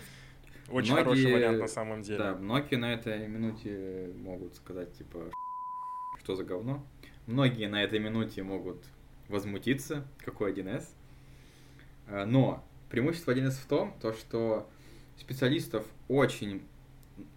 Очень 0.70 0.94
хороший 0.94 1.32
вариант 1.32 1.58
на 1.58 1.68
самом 1.68 2.02
деле. 2.02 2.18
Да, 2.18 2.34
многие 2.34 2.76
на 2.76 2.92
этой 2.92 3.26
минуте 3.26 4.12
могут 4.16 4.54
сказать, 4.54 4.92
типа, 4.96 5.30
что 6.26 6.34
за 6.34 6.42
говно. 6.42 6.84
Многие 7.28 7.68
на 7.68 7.84
этой 7.84 8.00
минуте 8.00 8.42
могут 8.42 8.84
возмутиться, 9.28 10.04
какой 10.18 10.52
1С. 10.52 10.88
Э, 12.08 12.24
но 12.24 12.64
преимущество 12.90 13.32
1С 13.32 13.52
в 13.52 13.66
том, 13.66 13.96
то, 14.02 14.12
что 14.12 14.68
специалистов 15.16 15.86
очень 16.08 16.62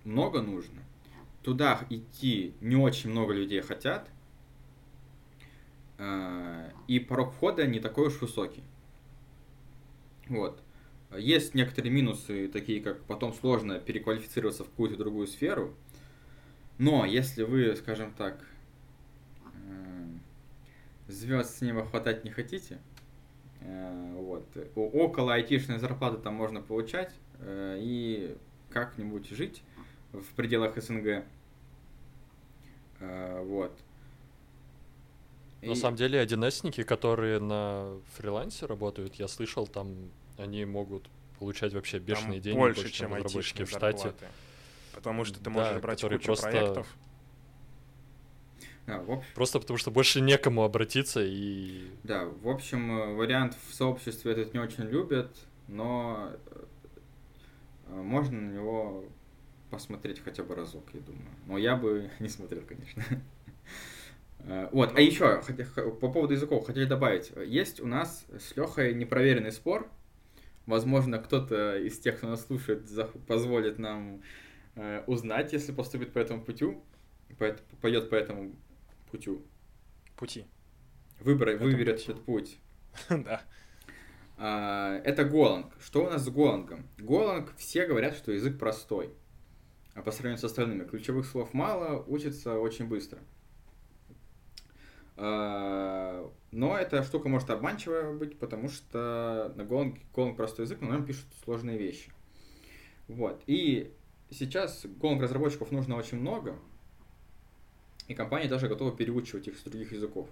много 0.04 0.42
нужно. 0.42 0.82
Туда 1.44 1.86
идти 1.92 2.56
не 2.62 2.78
очень 2.78 3.12
много 3.12 3.32
людей 3.32 3.62
хотят. 3.62 4.10
Э, 6.00 6.72
и 6.88 7.00
порог 7.00 7.34
входа 7.34 7.68
не 7.68 7.80
такой 7.80 8.08
уж 8.08 8.20
высокий. 8.22 8.64
Вот. 10.30 10.64
Есть 11.16 11.54
некоторые 11.54 11.92
минусы, 11.92 12.48
такие 12.48 12.82
как 12.82 13.04
потом 13.04 13.36
сложно 13.36 13.78
переквалифицироваться 13.80 14.64
в 14.64 14.70
какую-то 14.72 14.98
другую 14.98 15.28
сферу. 15.28 15.76
Но 16.80 17.06
если 17.06 17.44
вы, 17.44 17.76
скажем 17.76 18.12
так, 18.14 18.44
звезд 21.10 21.58
с 21.58 21.62
неба 21.62 21.86
хватать 21.86 22.24
не 22.24 22.32
хотите, 22.32 22.80
э, 23.62 24.14
вот, 24.16 24.46
около 24.76 25.34
айтишной 25.34 25.80
зарплаты 25.80 26.18
там 26.18 26.36
можно 26.36 26.62
получать 26.62 27.14
э, 27.40 27.78
и 27.80 28.38
как-нибудь 28.70 29.28
жить 29.30 29.64
в 30.14 30.34
пределах 30.36 30.82
СНГ. 30.82 31.24
Вот. 33.00 33.72
На 35.62 35.72
и... 35.72 35.76
самом 35.76 35.98
деле, 35.98 36.24
1С-ники, 36.24 36.84
которые 36.84 37.40
на 37.40 37.98
фрилансе 38.16 38.66
работают, 38.66 39.16
я 39.16 39.28
слышал, 39.28 39.68
там 39.68 39.96
они 40.38 40.66
могут 40.66 41.10
получать 41.38 41.74
вообще 41.74 42.00
бешеные 42.00 42.36
там 42.36 42.42
деньги, 42.42 42.58
больше, 42.58 42.82
больше 42.82 42.94
чем 42.94 43.14
разработчики 43.14 43.64
в 43.64 43.70
штате. 43.70 43.98
Зарплаты. 43.98 44.26
Потому 44.94 45.26
что 45.26 45.42
ты 45.42 45.50
можешь 45.50 45.74
да, 45.74 45.80
брать 45.80 46.02
кучу 46.02 46.20
просто... 46.20 46.50
проектов. 46.50 46.88
Да, 48.86 49.00
в 49.00 49.24
Просто 49.36 49.60
потому 49.60 49.78
что 49.78 49.92
больше 49.92 50.20
некому 50.22 50.64
обратиться 50.64 51.22
и... 51.24 51.90
Да, 52.04 52.26
в 52.26 52.48
общем, 52.48 52.92
э, 52.92 53.14
вариант 53.14 53.56
в 53.68 53.74
сообществе 53.74 54.32
этот 54.32 54.54
не 54.54 54.60
очень 54.60 54.84
любят, 54.86 55.36
но 55.68 56.32
э, 57.88 58.02
можно 58.02 58.42
на 58.42 58.52
него 58.52 59.06
посмотреть 59.70 60.24
хотя 60.24 60.44
бы 60.44 60.56
разок, 60.56 60.86
я 60.94 61.02
думаю. 61.02 61.30
Но 61.46 61.58
я 61.58 61.76
бы 61.76 62.10
не 62.20 62.30
смотрел, 62.30 62.64
конечно. 62.64 63.04
Э, 64.40 64.70
вот, 64.72 64.98
а 64.98 65.02
еще 65.02 65.42
по 66.02 66.12
поводу 66.12 66.34
языков 66.34 66.66
хотели 66.66 66.86
добавить. 66.86 67.32
Есть 67.46 67.80
у 67.80 67.86
нас 67.86 68.26
с 68.40 68.56
Лехой 68.56 68.94
непроверенный 68.94 69.52
спор 69.52 69.90
Возможно, 70.66 71.18
кто-то 71.18 71.78
из 71.80 71.98
тех, 72.00 72.18
кто 72.18 72.28
нас 72.28 72.46
слушает, 72.46 72.88
позволит 73.28 73.80
нам 73.80 74.22
узнать, 75.08 75.52
если 75.52 75.72
поступит 75.72 76.14
по 76.14 76.20
этому 76.20 76.44
путю, 76.44 76.84
по, 77.40 77.56
пойдет 77.82 78.12
по 78.12 78.16
этому 78.16 78.54
путю. 79.10 79.42
Пути. 80.16 80.46
Выбор, 81.20 81.56
выберет 81.58 81.98
пути. 81.98 82.12
этот 82.12 82.24
путь. 82.26 82.60
Да. 83.10 83.42
А, 84.38 85.02
это 85.04 85.26
Голанг. 85.26 85.74
Что 85.82 86.06
у 86.06 86.10
нас 86.10 86.24
с 86.24 86.30
Голангом? 86.30 86.88
Голанг, 86.98 87.54
все 87.58 87.86
говорят, 87.86 88.16
что 88.16 88.32
язык 88.32 88.58
простой. 88.58 89.14
А 89.96 90.02
по 90.02 90.12
сравнению 90.12 90.40
с 90.40 90.44
остальными, 90.46 90.86
ключевых 90.86 91.26
слов 91.26 91.54
мало, 91.54 92.04
учится 92.08 92.58
очень 92.58 92.88
быстро. 92.88 93.20
А, 95.18 96.32
но 96.52 96.78
эта 96.78 97.04
штука 97.04 97.28
может 97.28 97.50
обманчивая 97.50 98.14
быть, 98.14 98.40
потому 98.40 98.70
что 98.70 99.54
на 99.58 99.64
Golang, 99.64 100.00
Golang 100.14 100.36
простой 100.36 100.64
язык, 100.64 100.80
но 100.80 100.88
нам 100.88 101.06
пишут 101.06 101.26
сложные 101.44 101.78
вещи. 101.78 102.12
Вот. 103.10 103.44
И 103.46 103.94
сейчас 104.30 104.86
Golang 104.86 105.20
разработчиков 105.20 105.72
нужно 105.72 105.98
очень 105.98 106.20
много, 106.20 106.58
и 108.10 108.16
компания 108.16 108.50
даже 108.50 108.68
готова 108.68 108.92
переучивать 108.92 109.48
их 109.48 109.58
с 109.58 109.64
других 109.64 109.94
языков. 109.94 110.28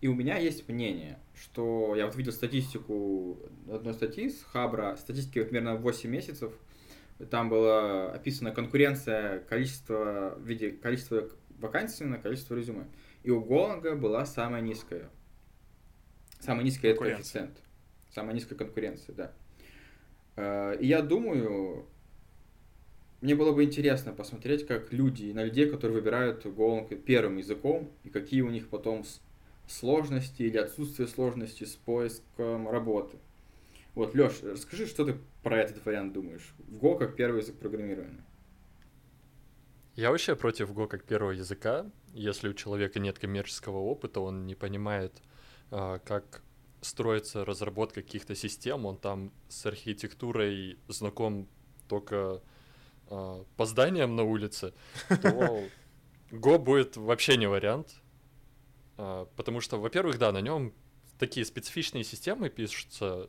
И 0.00 0.06
у 0.06 0.14
меня 0.14 0.38
есть 0.38 0.68
мнение, 0.68 1.18
что 1.34 1.96
я 1.96 2.06
вот 2.06 2.14
видел 2.14 2.32
статистику 2.32 3.38
одной 3.70 3.92
статьи 3.94 4.30
с 4.30 4.42
Хабра, 4.44 4.96
статистики 4.96 5.42
примерно 5.42 5.74
8 5.74 6.08
месяцев, 6.08 6.52
там 7.30 7.48
была 7.48 8.12
описана 8.12 8.52
конкуренция 8.52 9.40
количества, 9.40 10.36
в 10.38 10.46
виде 10.46 10.70
количества 10.70 11.28
вакансий 11.58 12.04
на 12.04 12.18
количество 12.18 12.54
резюме. 12.54 12.86
И 13.24 13.30
у 13.30 13.40
Голанга 13.40 13.96
была 13.96 14.24
самая 14.24 14.62
низкая. 14.62 15.10
Самый 16.38 16.64
низкий 16.64 16.86
это 16.86 17.00
коэффициент. 17.00 17.58
Самая 18.14 18.34
низкая 18.34 18.56
конкуренция, 18.56 19.14
да. 19.16 19.32
Э, 20.36 20.76
и 20.78 20.86
я 20.86 21.02
думаю, 21.02 21.88
мне 23.20 23.34
было 23.34 23.52
бы 23.52 23.64
интересно 23.64 24.12
посмотреть, 24.12 24.66
как 24.66 24.92
люди, 24.92 25.32
на 25.32 25.44
людей, 25.44 25.68
которые 25.68 25.98
выбирают 25.98 26.46
Голанг 26.46 26.88
первым 27.04 27.38
языком, 27.38 27.90
и 28.04 28.10
какие 28.10 28.42
у 28.42 28.50
них 28.50 28.68
потом 28.68 29.04
сложности 29.66 30.42
или 30.42 30.56
отсутствие 30.56 31.08
сложности 31.08 31.64
с 31.64 31.74
поиском 31.74 32.68
работы. 32.70 33.18
Вот, 33.94 34.14
Леш, 34.14 34.42
расскажи, 34.42 34.86
что 34.86 35.04
ты 35.04 35.16
про 35.42 35.60
этот 35.60 35.84
вариант 35.84 36.12
думаешь? 36.12 36.54
В 36.58 36.76
Go 36.76 36.96
как 36.96 37.16
первый 37.16 37.42
язык 37.42 37.56
программирования. 37.56 38.24
Я 39.96 40.10
вообще 40.10 40.36
против 40.36 40.70
Go 40.70 40.86
как 40.86 41.02
первого 41.02 41.32
языка. 41.32 41.90
Если 42.14 42.48
у 42.48 42.54
человека 42.54 43.00
нет 43.00 43.18
коммерческого 43.18 43.78
опыта, 43.78 44.20
он 44.20 44.46
не 44.46 44.54
понимает, 44.54 45.20
а, 45.72 45.98
как 45.98 46.42
строится 46.80 47.44
разработка 47.44 48.02
каких-то 48.02 48.36
систем, 48.36 48.86
он 48.86 48.96
там 48.96 49.32
с 49.48 49.66
архитектурой 49.66 50.78
знаком 50.86 51.48
только 51.88 52.40
а, 53.10 53.44
по 53.56 53.66
зданиям 53.66 54.16
на 54.16 54.22
улице, 54.22 54.74
то 55.08 55.62
Go 56.30 56.58
будет 56.58 56.96
вообще 56.96 57.36
не 57.36 57.48
вариант. 57.48 57.94
А, 58.96 59.26
потому 59.36 59.60
что, 59.60 59.80
во-первых, 59.80 60.18
да, 60.18 60.32
на 60.32 60.40
нем 60.40 60.72
такие 61.18 61.44
специфичные 61.44 62.04
системы 62.04 62.48
пишутся, 62.48 63.28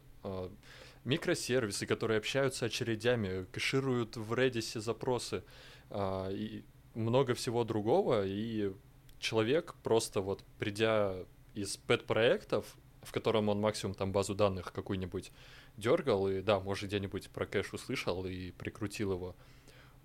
микросервисы, 1.05 1.85
которые 1.85 2.17
общаются 2.17 2.65
очередями, 2.65 3.45
кэшируют 3.51 4.17
в 4.17 4.33
Redis 4.33 4.79
запросы. 4.79 5.43
А, 5.89 6.29
и 6.29 6.63
много 6.93 7.33
всего 7.33 7.63
другого, 7.63 8.25
и 8.25 8.71
человек 9.19 9.75
просто 9.83 10.21
вот 10.21 10.43
придя 10.59 11.15
из 11.53 11.77
пэт-проектов, 11.77 12.65
в 13.01 13.11
котором 13.11 13.49
он 13.49 13.59
максимум 13.59 13.95
там 13.95 14.11
базу 14.11 14.35
данных 14.35 14.71
какую-нибудь 14.73 15.31
дергал, 15.77 16.29
и 16.29 16.41
да, 16.41 16.59
может 16.59 16.89
где-нибудь 16.89 17.29
про 17.29 17.45
кэш 17.45 17.73
услышал 17.73 18.25
и 18.25 18.51
прикрутил 18.51 19.13
его, 19.13 19.35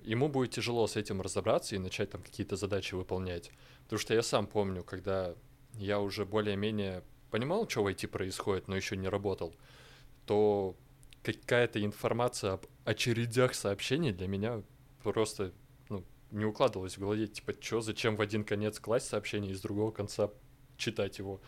ему 0.04 0.28
будет 0.28 0.52
тяжело 0.52 0.86
с 0.86 0.96
этим 0.96 1.20
разобраться 1.20 1.74
и 1.74 1.78
начать 1.78 2.10
там 2.10 2.22
какие-то 2.22 2.56
задачи 2.56 2.94
выполнять. 2.94 3.50
Потому 3.84 3.98
что 3.98 4.14
я 4.14 4.22
сам 4.22 4.46
помню, 4.46 4.84
когда 4.84 5.34
я 5.74 6.00
уже 6.00 6.24
более-менее 6.24 7.02
понимал, 7.30 7.68
что 7.68 7.82
в 7.82 7.88
IT 7.88 8.08
происходит, 8.08 8.68
но 8.68 8.76
еще 8.76 8.96
не 8.96 9.08
работал, 9.08 9.54
то 10.26 10.76
какая-то 11.22 11.82
информация 11.84 12.52
об 12.52 12.66
очередях 12.84 13.54
сообщений 13.54 14.12
для 14.12 14.28
меня 14.28 14.62
просто 15.02 15.52
не 16.30 16.44
укладывалось 16.44 16.96
в 16.96 17.00
голове, 17.00 17.28
типа, 17.28 17.54
что, 17.60 17.80
зачем 17.80 18.16
в 18.16 18.20
один 18.20 18.44
конец 18.44 18.80
класть 18.80 19.06
сообщение, 19.06 19.52
из 19.52 19.60
другого 19.60 19.92
конца 19.92 20.30
читать 20.76 21.18
его? 21.18 21.40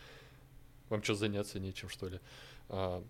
Вам 0.88 1.02
что, 1.02 1.14
заняться 1.14 1.58
нечем, 1.58 1.88
что 1.88 2.08
ли? 2.08 2.20
А, 2.68 3.04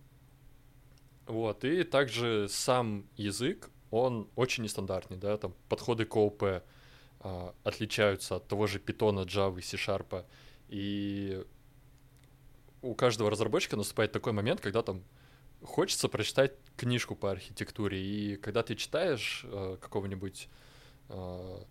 вот, 1.27 1.65
и 1.65 1.83
также 1.83 2.49
сам 2.49 3.07
язык, 3.17 3.71
он 3.91 4.29
очень 4.37 4.65
нестандартный, 4.65 5.17
да, 5.17 5.37
там 5.37 5.55
подходы 5.69 6.05
к 6.05 6.17
ООП 6.17 6.63
а, 7.21 7.55
отличаются 7.65 8.37
от 8.37 8.49
того 8.49 8.67
же 8.67 8.79
питона, 8.79 9.21
Java, 9.21 9.61
C-Sharp, 9.61 10.25
и 10.69 11.45
у 12.83 12.95
каждого 12.95 13.31
разработчика 13.31 13.77
наступает 13.77 14.13
такой 14.13 14.33
момент, 14.33 14.61
когда 14.61 14.83
там 14.83 15.03
хочется 15.63 16.09
прочитать 16.09 16.53
книжку 16.77 17.17
по 17.17 17.31
архитектуре, 17.31 18.01
и 18.01 18.37
когда 18.37 18.63
ты 18.63 18.75
читаешь 18.75 19.45
э, 19.45 19.77
какого-нибудь 19.81 20.49
Э, 21.09 21.63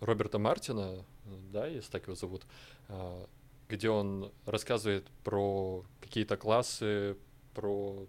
Роберта 0.00 0.38
Мартина, 0.38 1.04
да, 1.50 1.66
если 1.66 1.90
так 1.90 2.04
его 2.04 2.14
зовут, 2.14 2.46
э, 2.88 3.26
где 3.68 3.88
он 3.88 4.32
рассказывает 4.44 5.06
про 5.22 5.84
какие-то 6.00 6.36
классы, 6.36 7.16
про... 7.54 8.06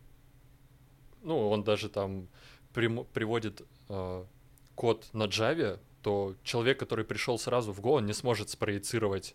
Ну, 1.22 1.50
он 1.50 1.64
даже 1.64 1.90
там 1.90 2.28
приводит 2.76 3.62
э, 3.90 4.26
код 4.76 5.08
на 5.14 5.24
Java, 5.24 5.80
то 6.02 6.36
человек, 6.44 6.80
который 6.80 7.06
пришел 7.06 7.40
сразу 7.40 7.72
в 7.72 7.80
Go, 7.82 7.94
он 7.94 8.06
не 8.06 8.14
сможет 8.14 8.50
спроецировать 8.50 9.34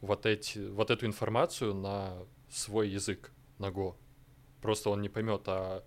вот, 0.00 0.26
эти, 0.26 0.58
вот 0.58 0.90
эту 0.90 1.06
информацию 1.06 1.74
на 1.74 2.14
свой 2.50 2.88
язык, 2.88 3.32
на 3.58 3.66
Go. 3.66 3.94
Просто 4.60 4.90
он 4.90 5.02
не 5.02 5.08
поймет, 5.08 5.42
а 5.46 5.84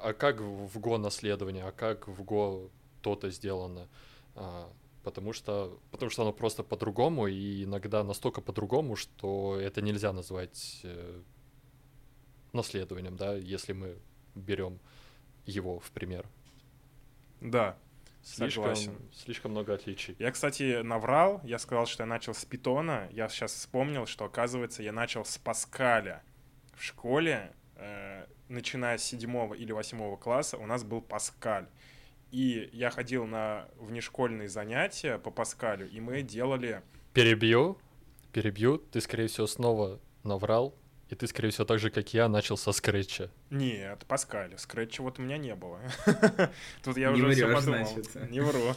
а 0.00 0.12
как 0.12 0.40
в 0.40 0.78
Go 0.78 0.96
наследование, 0.96 1.64
а 1.64 1.72
как 1.72 2.08
в 2.08 2.22
Go 2.22 2.70
то-то 3.02 3.30
сделано. 3.30 3.88
А, 4.34 4.70
потому 5.02 5.32
что, 5.32 5.78
потому 5.90 6.10
что 6.10 6.22
оно 6.22 6.32
просто 6.32 6.62
по-другому, 6.62 7.26
и 7.26 7.64
иногда 7.64 8.04
настолько 8.04 8.40
по-другому, 8.40 8.96
что 8.96 9.58
это 9.60 9.80
нельзя 9.82 10.12
назвать 10.12 10.80
э, 10.84 11.20
наследованием, 12.52 13.16
да, 13.16 13.34
если 13.34 13.72
мы 13.72 13.98
берем 14.34 14.78
его 15.48 15.80
в 15.80 15.90
пример. 15.90 16.26
Да, 17.40 17.76
Слишком, 18.22 18.74
Согласен. 18.74 18.92
слишком 19.12 19.52
много 19.52 19.74
отличий. 19.74 20.14
Я, 20.18 20.30
кстати, 20.30 20.82
наврал. 20.82 21.40
Я 21.44 21.58
сказал, 21.58 21.86
что 21.86 22.02
я 22.02 22.06
начал 22.06 22.34
с 22.34 22.44
питона. 22.44 23.08
Я 23.10 23.28
сейчас 23.28 23.54
вспомнил, 23.54 24.06
что, 24.06 24.26
оказывается, 24.26 24.82
я 24.82 24.92
начал 24.92 25.24
с 25.24 25.38
Паскаля. 25.38 26.22
В 26.74 26.84
школе, 26.84 27.52
э, 27.76 28.26
начиная 28.48 28.98
с 28.98 29.04
седьмого 29.04 29.54
или 29.54 29.72
восьмого 29.72 30.16
класса, 30.16 30.58
у 30.58 30.66
нас 30.66 30.84
был 30.84 31.00
Паскаль. 31.00 31.68
И 32.30 32.68
я 32.74 32.90
ходил 32.90 33.26
на 33.26 33.68
внешкольные 33.78 34.48
занятия 34.50 35.18
по 35.18 35.30
Паскалю, 35.30 35.88
и 35.88 35.98
мы 35.98 36.20
делали... 36.20 36.82
Перебью, 37.14 37.78
перебью, 38.32 38.76
ты, 38.76 39.00
скорее 39.00 39.28
всего, 39.28 39.46
снова 39.46 39.98
наврал, 40.22 40.74
и 41.10 41.14
ты, 41.14 41.26
скорее 41.26 41.50
всего, 41.50 41.64
так 41.64 41.78
же, 41.78 41.90
как 41.90 42.12
я, 42.12 42.28
начал 42.28 42.56
со 42.56 42.72
скретча. 42.72 43.30
Нет, 43.50 44.04
Паскаль. 44.06 44.52
Скретча 44.58 45.02
вот 45.02 45.18
у 45.18 45.22
меня 45.22 45.38
не 45.38 45.54
было. 45.54 45.80
Тут 46.82 46.96
я 46.98 47.10
уже 47.10 47.30
все 47.30 47.46
врёшь, 47.46 47.64
подумал. 47.64 47.86
значит. 47.86 48.30
Не 48.30 48.40
вру. 48.40 48.74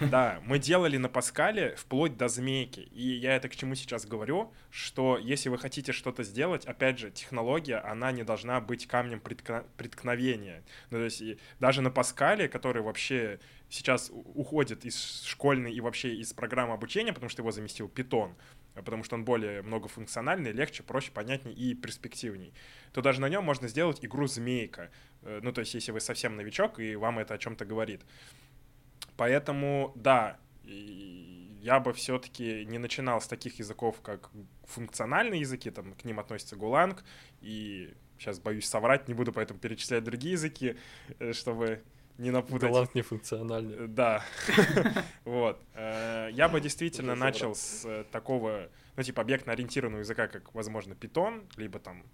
Да, 0.00 0.40
мы 0.44 0.58
делали 0.58 0.96
на 0.96 1.08
Паскале 1.08 1.74
вплоть 1.76 2.16
до 2.16 2.28
змейки. 2.28 2.80
И 2.80 3.08
я 3.08 3.34
это 3.36 3.48
к 3.48 3.56
чему 3.56 3.74
сейчас 3.74 4.06
говорю, 4.06 4.52
что 4.70 5.18
если 5.18 5.48
вы 5.48 5.58
хотите 5.58 5.92
что-то 5.92 6.22
сделать, 6.22 6.64
опять 6.66 6.98
же, 6.98 7.10
технология, 7.10 7.76
она 7.78 8.12
не 8.12 8.22
должна 8.22 8.60
быть 8.60 8.86
камнем 8.86 9.18
преткно- 9.20 9.64
преткновения. 9.76 10.62
Ну, 10.90 10.98
то 10.98 11.04
есть 11.04 11.22
даже 11.58 11.82
на 11.82 11.90
Паскале, 11.90 12.48
который 12.48 12.82
вообще 12.82 13.40
сейчас 13.68 14.12
уходит 14.12 14.84
из 14.84 15.22
школьной 15.24 15.72
и 15.72 15.80
вообще 15.80 16.14
из 16.14 16.32
программы 16.32 16.74
обучения, 16.74 17.12
потому 17.12 17.28
что 17.28 17.42
его 17.42 17.50
заместил 17.50 17.88
Python, 17.88 18.30
а 18.30 18.36
потому 18.82 19.04
что 19.04 19.16
он 19.16 19.24
более 19.24 19.62
многофункциональный, 19.62 20.52
легче, 20.52 20.82
проще, 20.82 21.10
понятнее 21.12 21.54
и 21.54 21.74
перспективней, 21.74 22.52
то 22.92 23.02
даже 23.02 23.20
на 23.20 23.28
нем 23.28 23.44
можно 23.44 23.68
сделать 23.68 24.04
игру 24.04 24.26
«Змейка». 24.26 24.90
Э, 25.22 25.40
Ну, 25.42 25.52
то 25.52 25.60
есть, 25.60 25.74
если 25.74 25.92
вы 25.92 26.00
совсем 26.00 26.36
новичок, 26.36 26.78
и 26.78 26.96
вам 26.96 27.18
это 27.18 27.34
о 27.34 27.38
чем-то 27.38 27.64
говорит. 27.64 28.02
Поэтому, 29.16 29.92
да, 29.94 30.38
я 30.64 31.80
бы 31.80 31.92
все-таки 31.92 32.64
не 32.66 32.78
начинал 32.78 33.20
с 33.20 33.26
таких 33.26 33.58
языков, 33.58 34.00
как 34.02 34.30
функциональные 34.64 35.40
языки, 35.40 35.70
там 35.70 35.94
к 35.94 36.04
ним 36.04 36.20
относится 36.20 36.56
Golang, 36.56 36.98
и 37.40 37.94
сейчас 38.18 38.38
боюсь 38.38 38.68
соврать, 38.68 39.08
не 39.08 39.14
буду 39.14 39.32
поэтому 39.32 39.58
перечислять 39.60 40.04
другие 40.04 40.32
языки, 40.32 40.76
э, 41.18 41.32
чтобы 41.32 41.82
не 42.18 42.30
напутать. 42.30 42.70
Голланд 42.70 42.94
нефункциональный. 42.94 43.84
Э, 43.84 43.86
Да. 43.86 44.24
Вот. 45.24 45.60
Э, 45.74 46.28
Я 46.32 46.48
бы 46.48 46.60
действительно 46.60 47.14
начал 47.14 47.54
с 47.54 47.84
э, 47.84 48.04
такого, 48.10 48.68
ну, 48.96 49.02
типа, 49.02 49.20
объектно-ориентированного 49.22 50.00
языка, 50.00 50.28
как, 50.28 50.54
возможно, 50.54 50.94
Python, 50.94 51.46
либо 51.56 51.78
там 51.78 52.04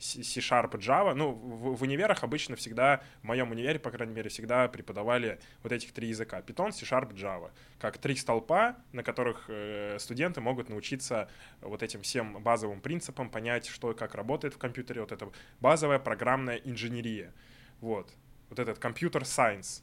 C-Sharp, 0.00 0.72
Java. 0.78 1.14
Ну, 1.14 1.32
в 1.32 1.76
в 1.76 1.82
универах 1.82 2.24
обычно 2.24 2.56
всегда, 2.56 3.02
в 3.22 3.24
моем 3.24 3.50
универе, 3.50 3.78
по 3.78 3.90
крайней 3.90 4.14
мере, 4.14 4.30
всегда 4.30 4.66
преподавали 4.68 5.38
вот 5.62 5.72
этих 5.72 5.92
три 5.92 6.08
языка. 6.08 6.40
Python, 6.40 6.72
C-Sharp, 6.72 7.12
Java. 7.14 7.50
Как 7.78 7.98
три 7.98 8.16
столпа, 8.16 8.76
на 8.92 9.02
которых 9.02 9.44
э, 9.48 9.98
студенты 9.98 10.40
могут 10.40 10.68
научиться 10.68 11.28
вот 11.60 11.82
этим 11.82 12.02
всем 12.02 12.42
базовым 12.42 12.80
принципам, 12.80 13.30
понять, 13.30 13.66
что 13.66 13.92
и 13.92 13.94
как 13.94 14.14
работает 14.14 14.54
в 14.54 14.58
компьютере. 14.58 15.02
Вот 15.02 15.12
это 15.12 15.30
базовая 15.60 15.98
программная 15.98 16.56
инженерия. 16.56 17.32
Вот 17.80 18.10
вот 18.50 18.58
этот 18.58 18.78
компьютер 18.78 19.22
science. 19.22 19.82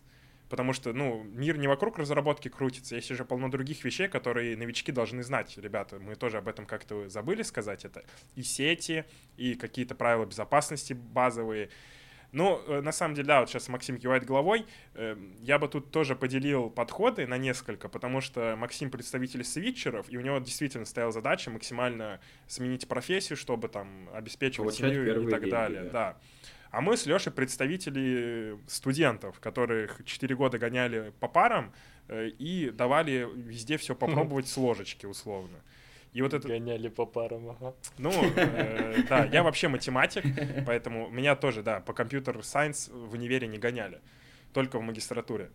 Потому 0.49 0.71
что, 0.71 0.93
ну, 0.93 1.23
мир 1.23 1.57
не 1.57 1.67
вокруг 1.67 1.97
разработки 1.99 2.47
крутится, 2.47 2.95
есть 2.95 3.11
уже 3.11 3.25
полно 3.25 3.49
других 3.49 3.83
вещей, 3.83 4.07
которые 4.07 4.55
новички 4.55 4.93
должны 4.93 5.21
знать. 5.21 5.57
Ребята, 5.57 5.99
мы 5.99 6.15
тоже 6.15 6.37
об 6.37 6.47
этом 6.47 6.65
как-то 6.65 7.09
забыли 7.09 7.41
сказать 7.43 7.83
это. 7.83 8.05
И 8.35 8.43
сети, 8.43 9.03
и 9.35 9.55
какие-то 9.55 9.93
правила 9.93 10.25
безопасности 10.25 10.93
базовые. 10.93 11.69
Ну, 12.31 12.61
э, 12.67 12.79
на 12.81 12.91
самом 12.93 13.15
деле, 13.15 13.27
да, 13.27 13.39
вот 13.41 13.49
сейчас 13.49 13.67
Максим 13.67 13.97
кивает 13.97 14.25
головой. 14.25 14.65
Э, 14.93 15.17
Я 15.41 15.59
бы 15.59 15.67
тут 15.67 15.91
тоже 15.91 16.15
поделил 16.15 16.69
подходы 16.69 17.27
на 17.27 17.37
несколько, 17.37 17.89
потому 17.89 18.21
что 18.21 18.55
Максим 18.57 18.89
представитель 18.89 19.43
свитчеров, 19.43 20.09
и 20.09 20.17
у 20.17 20.21
него 20.21 20.39
действительно 20.39 20.85
стояла 20.85 21.11
задача 21.11 21.51
максимально 21.51 22.21
сменить 22.47 22.87
профессию, 22.87 23.35
чтобы 23.37 23.67
там 23.69 24.09
обеспечивать 24.13 24.77
Получать 24.77 24.93
семью 24.93 25.27
и 25.27 25.29
так 25.29 25.41
деньги, 25.41 25.51
далее. 25.51 25.83
да. 25.83 25.89
Да. 25.91 26.17
А 26.71 26.81
мы 26.81 26.97
с 26.97 27.05
Лешей 27.05 27.31
представители 27.31 28.57
студентов, 28.67 29.39
которых 29.39 30.01
4 30.05 30.35
года 30.35 30.57
гоняли 30.57 31.13
по 31.19 31.27
парам 31.27 31.71
э, 32.07 32.27
и 32.27 32.69
давали 32.69 33.27
везде 33.35 33.77
все 33.77 33.95
попробовать 33.95 34.47
с 34.47 34.57
ложечки, 34.57 35.05
условно. 35.05 35.57
И 36.13 36.21
вот 36.21 36.33
это, 36.33 36.47
Гоняли 36.47 36.87
по 36.87 37.05
парам, 37.05 37.49
ага. 37.49 37.75
ну, 37.97 38.11
э, 38.35 39.03
да, 39.09 39.25
я 39.25 39.43
вообще 39.43 39.67
математик, 39.67 40.23
поэтому 40.65 41.09
меня 41.09 41.35
тоже, 41.35 41.61
да, 41.63 41.79
по 41.81 41.93
компьютер 41.93 42.43
сайенс 42.43 42.89
в 42.89 43.13
универе 43.13 43.47
не 43.47 43.57
гоняли, 43.59 44.01
только 44.53 44.79
в 44.79 44.81
магистратуре. 44.81 45.51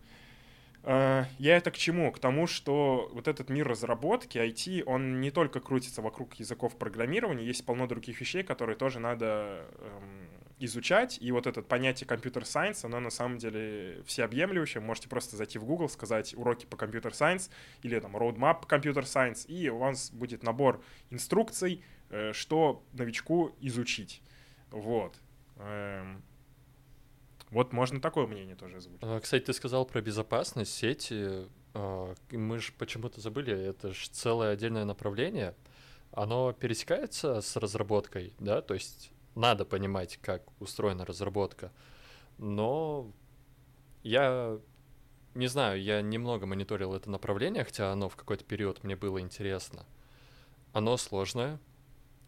Э, 0.85 1.25
Я 1.39 1.57
это 1.57 1.71
к 1.71 1.77
чему? 1.77 2.13
К 2.13 2.19
тому, 2.19 2.47
что 2.47 3.11
вот 3.13 3.29
этот 3.29 3.51
мир 3.51 3.67
разработки, 3.67 4.39
IT, 4.39 4.85
он 4.85 5.21
не 5.21 5.31
только 5.31 5.61
крутится 5.61 6.03
вокруг 6.03 6.35
языков 6.35 6.77
программирования, 6.77 7.45
есть 7.45 7.65
полно 7.67 7.87
других 7.87 8.21
вещей, 8.21 8.43
которые 8.43 8.77
тоже 8.77 9.01
надо 9.01 9.65
эм, 9.79 10.29
изучать. 10.65 11.19
И 11.21 11.33
вот 11.33 11.47
это 11.47 11.63
понятие 11.63 12.07
computer 12.07 12.45
science, 12.45 12.85
оно 12.85 13.01
на 13.01 13.11
самом 13.11 13.39
деле 13.39 14.03
всеобъемлющее. 14.07 14.81
Можете 14.81 15.09
просто 15.09 15.37
зайти 15.37 15.59
в 15.59 15.65
Google, 15.65 15.89
сказать 15.89 16.35
уроки 16.35 16.67
по 16.67 16.77
computer 16.77 17.15
science 17.15 17.51
или 17.83 17.99
там 17.99 18.17
roadmap 18.17 18.67
computer 18.67 19.07
science, 19.07 19.45
и 19.49 19.69
у 19.69 19.79
вас 19.79 20.11
будет 20.11 20.43
набор 20.43 20.83
инструкций, 21.11 21.85
э, 22.11 22.33
что 22.33 22.83
новичку 22.93 23.55
изучить. 23.61 24.23
Вот. 24.71 25.19
Эм, 25.59 26.23
Вот 27.51 27.73
можно 27.73 28.01
такое 28.01 28.27
мнение 28.27 28.57
тоже 28.57 28.77
озвучить. 28.79 29.03
А, 29.03 29.21
Кстати, 29.21 29.45
ты 29.45 29.53
сказал 29.53 29.85
про 29.85 30.01
безопасность 30.01 30.75
сети. 30.75 31.47
А, 31.75 32.15
Мы 32.31 32.59
же 32.59 32.73
почему-то 32.73 33.21
забыли, 33.21 33.53
это 33.55 33.93
же 33.93 34.09
целое 34.11 34.53
отдельное 34.53 34.85
направление. 34.85 35.55
Оно 36.13 36.53
пересекается 36.53 37.41
с 37.41 37.57
разработкой, 37.57 38.35
да, 38.39 38.61
то 38.61 38.75
есть 38.75 39.13
надо 39.35 39.65
понимать, 39.65 40.19
как 40.19 40.43
устроена 40.61 41.05
разработка. 41.05 41.73
Но 42.39 43.13
я 44.03 44.59
не 45.35 45.47
знаю, 45.47 45.83
я 45.83 46.03
немного 46.03 46.47
мониторил 46.47 46.95
это 46.95 47.11
направление, 47.11 47.65
хотя 47.65 47.93
оно 47.93 48.09
в 48.09 48.17
какой-то 48.17 48.45
период 48.45 48.85
мне 48.85 48.97
было 48.97 49.21
интересно. 49.21 49.87
Оно 50.73 50.97
сложное, 50.97 51.59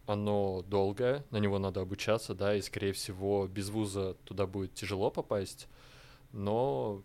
оно 0.07 0.63
долгое, 0.63 1.23
на 1.31 1.37
него 1.37 1.59
надо 1.59 1.81
обучаться, 1.81 2.33
да, 2.33 2.55
и, 2.55 2.61
скорее 2.61 2.93
всего, 2.93 3.47
без 3.47 3.69
вуза 3.69 4.15
туда 4.25 4.45
будет 4.45 4.73
тяжело 4.73 5.09
попасть, 5.11 5.67
но 6.31 7.03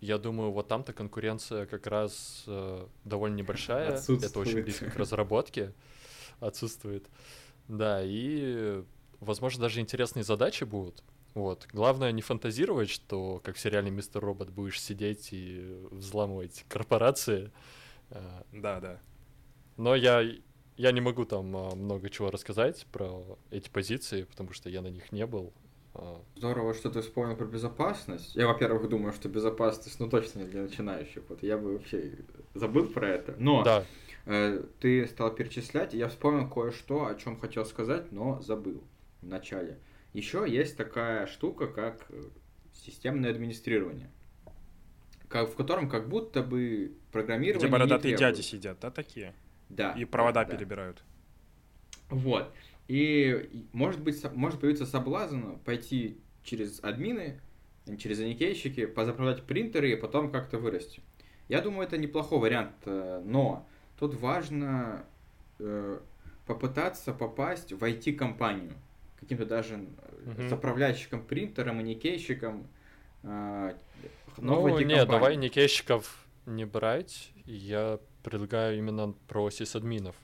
я 0.00 0.16
думаю, 0.18 0.50
вот 0.52 0.68
там-то 0.68 0.92
конкуренция 0.92 1.66
как 1.66 1.86
раз 1.86 2.44
э, 2.46 2.86
довольно 3.04 3.36
небольшая, 3.36 3.90
это 3.90 3.98
очень 3.98 4.20
Отсутствует. 4.20 4.64
близко 4.64 4.90
к 4.90 4.96
разработке, 4.96 5.74
отсутствует, 6.40 7.06
да, 7.68 8.00
и, 8.02 8.82
возможно, 9.20 9.62
даже 9.62 9.80
интересные 9.80 10.24
задачи 10.24 10.64
будут, 10.64 11.04
вот. 11.34 11.66
Главное 11.72 12.12
не 12.12 12.22
фантазировать, 12.22 12.90
что, 12.90 13.40
как 13.40 13.56
в 13.56 13.60
сериале 13.60 13.90
«Мистер 13.90 14.20
Робот» 14.22 14.50
будешь 14.50 14.80
сидеть 14.80 15.28
и 15.32 15.60
взламывать 15.90 16.64
корпорации, 16.68 17.52
э, 18.10 18.42
Да, 18.52 18.80
да. 18.80 19.00
но 19.76 19.94
я, 19.94 20.22
я 20.76 20.92
не 20.92 21.00
могу 21.00 21.24
там 21.24 21.56
а, 21.56 21.74
много 21.74 22.10
чего 22.10 22.30
рассказать 22.30 22.86
про 22.92 23.38
эти 23.50 23.68
позиции, 23.70 24.24
потому 24.24 24.52
что 24.52 24.68
я 24.70 24.82
на 24.82 24.88
них 24.88 25.12
не 25.12 25.26
был. 25.26 25.54
А, 25.94 26.22
Здорово, 26.36 26.74
что 26.74 26.90
ты 26.90 27.00
вспомнил 27.02 27.36
про 27.36 27.46
безопасность. 27.46 28.34
Я, 28.34 28.46
во-первых, 28.46 28.88
думаю, 28.88 29.12
что 29.12 29.28
безопасность, 29.28 29.98
ну, 30.00 30.08
точно 30.08 30.40
не 30.40 30.46
для 30.46 30.62
начинающих. 30.62 31.24
Вот 31.28 31.42
я 31.42 31.58
бы 31.58 31.74
вообще 31.74 32.18
забыл 32.54 32.88
про 32.88 33.08
это. 33.08 33.34
Но 33.38 33.62
Да, 33.62 33.84
э, 34.26 34.62
ты 34.80 35.06
стал 35.06 35.34
перечислять, 35.34 35.94
и 35.94 35.98
я 35.98 36.08
вспомнил 36.08 36.48
кое-что, 36.48 37.06
о 37.06 37.14
чем 37.14 37.38
хотел 37.40 37.64
сказать, 37.64 38.12
но 38.12 38.40
забыл 38.42 38.82
в 39.22 39.26
начале. 39.26 39.78
Еще 40.12 40.44
есть 40.48 40.76
такая 40.76 41.26
штука, 41.26 41.66
как 41.66 42.06
э, 42.10 42.22
системное 42.72 43.30
администрирование, 43.30 44.10
как, 45.28 45.50
в 45.50 45.54
котором 45.54 45.88
как 45.88 46.08
будто 46.08 46.42
бы 46.42 46.92
программирование 47.12 47.68
Где 47.68 47.72
бородатые 47.72 48.16
дяди 48.16 48.40
сидят, 48.40 48.80
да, 48.80 48.90
такие? 48.90 49.34
Да. 49.68 49.92
И 49.92 50.04
провода 50.04 50.44
да, 50.44 50.56
перебирают. 50.56 51.02
Вот. 52.08 52.52
И 52.88 53.68
может 53.72 54.00
быть, 54.00 54.20
может 54.34 54.60
появиться 54.60 54.84
соблазн 54.84 55.58
пойти 55.64 56.18
через 56.42 56.82
админы, 56.82 57.40
через 57.98 58.18
аникейщики, 58.20 58.86
позаправлять 58.86 59.44
принтеры 59.44 59.92
и 59.92 59.96
потом 59.96 60.32
как-то 60.32 60.58
вырасти. 60.58 61.00
Я 61.48 61.60
думаю, 61.60 61.86
это 61.86 61.98
неплохой 61.98 62.40
вариант, 62.40 62.74
э, 62.86 63.22
но 63.24 63.66
тут 63.98 64.14
важно 64.14 65.04
э, 65.58 66.00
попытаться 66.46 67.12
попасть 67.12 67.72
в 67.72 67.82
IT-компанию, 67.84 68.72
каким-то 69.20 69.46
даже 69.46 69.76
угу. 69.76 70.48
заправляющим 70.48 71.22
принтером 71.22 71.80
и 71.80 71.82
никейщиком 71.82 72.66
э, 73.22 73.74
Ну, 74.38 74.78
нет, 74.78 75.08
давай 75.08 75.36
никейщиков 75.36 76.26
не 76.46 76.64
брать. 76.64 77.32
Я 77.44 78.00
предлагаю 78.22 78.78
именно 78.78 79.14
про 79.28 79.50
сисадминов. 79.50 80.16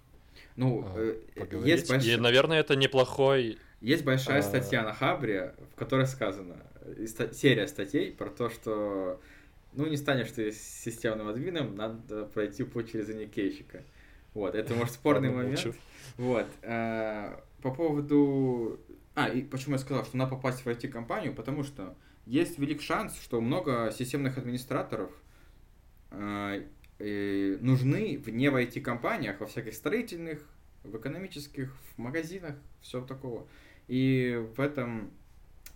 Ну, 0.57 0.87
э, 0.97 1.21
есть 1.65 1.89
больш... 1.89 2.05
И, 2.05 2.17
наверное, 2.17 2.61
это 2.61 2.77
неплохой... 2.77 3.59
Есть 3.81 4.05
большая 4.05 4.39
а... 4.39 4.43
статья 4.43 4.83
на 4.83 4.95
Хабре, 4.95 5.55
в 5.73 5.79
которой 5.79 6.07
сказано, 6.07 6.57
серия 7.33 7.69
статей 7.69 8.11
про 8.11 8.31
то, 8.31 8.49
что 8.49 9.21
ну, 9.75 9.87
не 9.87 9.97
станешь 9.97 10.31
ты 10.31 10.53
системным 10.53 11.29
админом, 11.29 11.77
надо 11.77 12.25
пройти 12.25 12.65
путь 12.65 12.91
через 12.93 13.11
аникейщика. 13.11 13.83
Вот, 14.33 14.55
это, 14.55 14.75
может, 14.75 14.95
спорный 14.95 15.31
момент. 15.31 15.75
Вот. 16.17 16.47
Э, 17.59 17.63
по 17.63 17.71
поводу... 17.71 18.81
А, 19.15 19.29
и 19.29 19.43
почему 19.43 19.75
я 19.75 19.79
сказал, 19.79 20.05
что 20.05 20.17
надо 20.17 20.33
попасть 20.33 20.65
в 20.65 20.69
IT-компанию, 20.69 21.35
потому 21.35 21.63
что 21.63 21.97
есть 22.27 22.59
велик 22.59 22.83
шанс, 22.83 23.19
что 23.21 23.41
много 23.41 23.93
системных 23.97 24.37
администраторов 24.37 25.11
э, 26.11 26.67
нужны 27.61 28.19
вне 28.19 28.51
в 28.51 28.57
IT-компаниях, 28.57 29.41
во 29.41 29.47
всяких 29.47 29.75
строительных, 29.75 30.47
в 30.83 30.97
экономических, 30.97 31.75
в 31.95 31.99
магазинах, 31.99 32.57
все 32.81 33.01
такого. 33.05 33.47
И 33.89 34.45
в 34.57 34.61
этом 34.61 35.11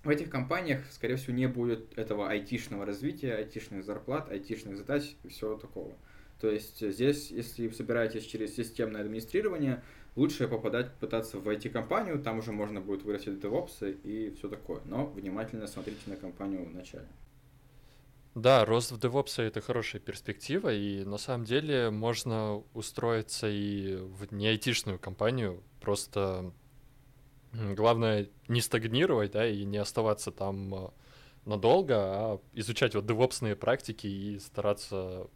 в 0.03 0.09
этих 0.09 0.31
компаниях, 0.31 0.81
скорее 0.91 1.17
всего, 1.17 1.35
не 1.35 1.47
будет 1.47 1.99
этого 1.99 2.29
айтишного 2.29 2.87
развития, 2.87 3.35
айтишных 3.35 3.85
зарплат, 3.85 4.31
айтишных 4.31 4.77
задач 4.77 5.15
и 5.25 5.29
всего 5.29 5.57
такого. 5.57 5.95
То 6.41 6.51
есть 6.51 6.81
здесь, 6.81 7.31
если 7.31 7.69
собираетесь 7.69 8.25
через 8.25 8.57
системное 8.57 9.03
администрирование, 9.03 9.83
лучше 10.17 10.49
попадать, 10.49 10.93
пытаться 10.95 11.39
в 11.39 11.49
IT-компанию, 11.49 12.21
там 12.23 12.39
уже 12.39 12.53
можно 12.53 12.81
будет 12.81 13.03
вырастить 13.03 13.35
DevOps 13.35 14.01
и 14.03 14.35
все 14.37 14.49
такое. 14.49 14.81
Но 14.85 15.07
внимательно 15.07 15.67
смотрите 15.67 16.01
на 16.07 16.17
компанию 16.17 16.65
в 16.65 16.75
начале. 16.75 17.09
Да, 18.35 18.65
рост 18.65 18.93
в 18.93 18.99
DevOps 18.99 19.43
это 19.43 19.61
хорошая 19.61 20.01
перспектива, 20.01 20.73
и 20.73 21.05
на 21.05 21.19
самом 21.19 21.45
деле 21.45 21.91
можно 21.91 22.63
устроиться 22.75 23.49
и 23.49 23.97
в 23.97 24.33
не 24.33 24.47
айтишную 24.47 25.01
компанию, 25.01 25.63
просто 25.81 26.53
главное 27.53 28.29
не 28.47 28.61
стагнировать, 28.61 29.33
да, 29.33 29.49
и 29.49 29.65
не 29.65 29.79
оставаться 29.79 30.31
там 30.31 30.75
э, 30.75 30.89
надолго, 31.45 31.97
а 31.97 32.41
изучать 32.53 32.95
вот 32.95 33.07
девопсные 33.07 33.57
практики 33.57 34.07
и 34.07 34.39
стараться 34.39 35.27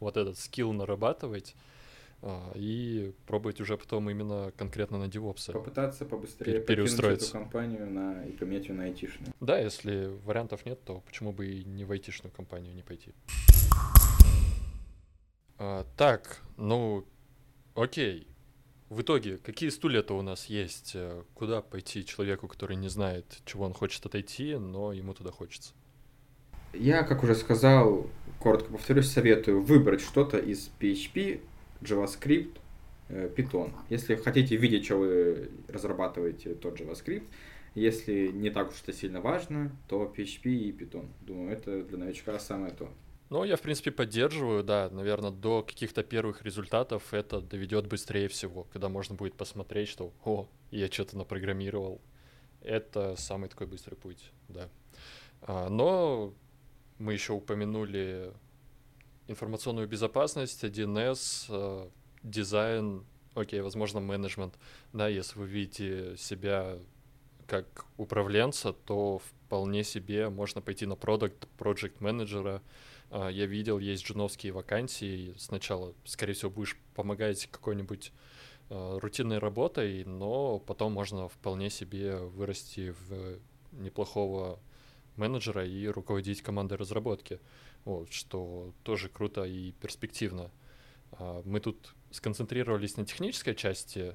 вот 0.00 0.16
этот 0.16 0.38
скилл 0.38 0.72
нарабатывать 0.72 1.54
а, 2.22 2.52
и 2.54 3.12
пробовать 3.26 3.60
уже 3.60 3.76
потом 3.76 4.08
именно 4.08 4.52
конкретно 4.56 4.98
на 4.98 5.08
девопсы. 5.08 5.52
Попытаться 5.52 6.04
побыстрее 6.04 6.60
переустроиться 6.60 7.26
эту 7.26 7.32
компанию 7.32 7.90
на, 7.90 8.24
и 8.24 8.30
поменять 8.30 8.68
ее 8.68 8.74
на 8.74 8.84
айтишную. 8.84 9.34
Да, 9.40 9.58
если 9.58 10.06
вариантов 10.24 10.64
нет, 10.64 10.80
то 10.84 11.00
почему 11.00 11.32
бы 11.32 11.46
и 11.48 11.64
не 11.64 11.84
в 11.84 11.90
айтишную 11.90 12.32
компанию 12.32 12.74
не 12.74 12.82
пойти. 12.82 13.12
А, 15.58 15.84
так, 15.96 16.40
ну, 16.56 17.04
окей, 17.74 18.28
в 18.88 19.00
итоге, 19.00 19.38
какие 19.38 19.70
стулья-то 19.70 20.16
у 20.16 20.22
нас 20.22 20.46
есть? 20.46 20.92
Э, 20.94 21.22
куда 21.34 21.62
пойти 21.62 22.04
человеку, 22.04 22.46
который 22.46 22.76
не 22.76 22.88
знает, 22.88 23.24
чего 23.46 23.64
он 23.64 23.72
хочет 23.72 24.04
отойти, 24.04 24.56
но 24.56 24.92
ему 24.92 25.14
туда 25.14 25.30
хочется? 25.32 25.72
Я, 26.74 27.02
как 27.02 27.22
уже 27.22 27.34
сказал, 27.34 28.06
коротко 28.38 28.70
повторюсь, 28.72 29.10
советую 29.10 29.62
выбрать 29.62 30.02
что-то 30.02 30.38
из 30.38 30.70
PHP, 30.78 31.40
JavaScript, 31.82 32.58
э, 33.08 33.30
Python. 33.36 33.72
Если 33.90 34.14
хотите 34.14 34.56
видеть, 34.56 34.84
что 34.84 34.96
вы 34.96 35.50
разрабатываете, 35.68 36.54
тот 36.54 36.80
JavaScript. 36.80 37.24
Если 37.74 38.28
не 38.28 38.50
так 38.50 38.70
уж 38.70 38.82
это 38.82 38.92
сильно 38.92 39.20
важно, 39.20 39.70
то 39.88 40.12
PHP 40.14 40.50
и 40.50 40.72
Python. 40.72 41.08
Думаю, 41.22 41.52
это 41.52 41.82
для 41.82 41.98
новичка 41.98 42.38
самое 42.38 42.72
то. 42.72 42.88
Ну, 43.30 43.44
я, 43.44 43.56
в 43.56 43.62
принципе, 43.62 43.90
поддерживаю, 43.90 44.62
да, 44.62 44.90
наверное, 44.90 45.30
до 45.30 45.62
каких-то 45.62 46.02
первых 46.02 46.42
результатов 46.42 47.14
это 47.14 47.40
доведет 47.40 47.86
быстрее 47.86 48.28
всего, 48.28 48.64
когда 48.64 48.90
можно 48.90 49.14
будет 49.14 49.34
посмотреть, 49.34 49.88
что, 49.88 50.12
о, 50.22 50.48
я 50.70 50.88
что-то 50.88 51.16
напрограммировал. 51.16 52.02
Это 52.60 53.16
самый 53.16 53.48
такой 53.48 53.66
быстрый 53.66 53.94
путь, 53.94 54.30
да. 54.48 54.68
А, 55.40 55.70
но 55.70 56.34
мы 56.98 57.14
еще 57.14 57.32
упомянули 57.32 58.32
информационную 59.26 59.88
безопасность, 59.88 60.64
1С, 60.64 61.46
а, 61.48 61.90
дизайн, 62.22 63.04
окей, 63.34 63.60
возможно, 63.60 64.00
менеджмент. 64.00 64.54
Да, 64.92 65.08
если 65.08 65.38
вы 65.38 65.46
видите 65.46 66.16
себя 66.16 66.78
как 67.46 67.86
управленца, 67.96 68.72
то 68.72 69.18
вполне 69.18 69.84
себе 69.84 70.28
можно 70.28 70.60
пойти 70.60 70.86
на 70.86 70.96
продукт, 70.96 71.48
project 71.58 71.96
менеджера 72.00 72.62
а, 73.12 73.28
я 73.28 73.44
видел, 73.44 73.78
есть 73.78 74.06
джуновские 74.06 74.52
вакансии. 74.52 75.34
Сначала, 75.36 75.92
скорее 76.04 76.32
всего, 76.32 76.50
будешь 76.50 76.78
помогать 76.94 77.46
какой-нибудь 77.46 78.10
а, 78.70 78.98
рутинной 78.98 79.38
работой, 79.38 80.04
но 80.04 80.58
потом 80.58 80.92
можно 80.92 81.28
вполне 81.28 81.68
себе 81.68 82.16
вырасти 82.16 82.94
в 83.06 83.38
неплохого 83.72 84.58
менеджера 85.16 85.66
и 85.66 85.86
руководить 85.88 86.42
командой 86.42 86.74
разработки. 86.74 87.40
Вот, 87.84 88.12
что 88.12 88.72
тоже 88.82 89.08
круто 89.08 89.44
и 89.44 89.72
перспективно. 89.72 90.50
А, 91.12 91.42
мы 91.44 91.60
тут 91.60 91.94
сконцентрировались 92.10 92.96
на 92.96 93.06
технической 93.06 93.54
части, 93.54 94.14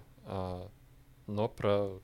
но 1.28 1.50
про, 1.50 2.00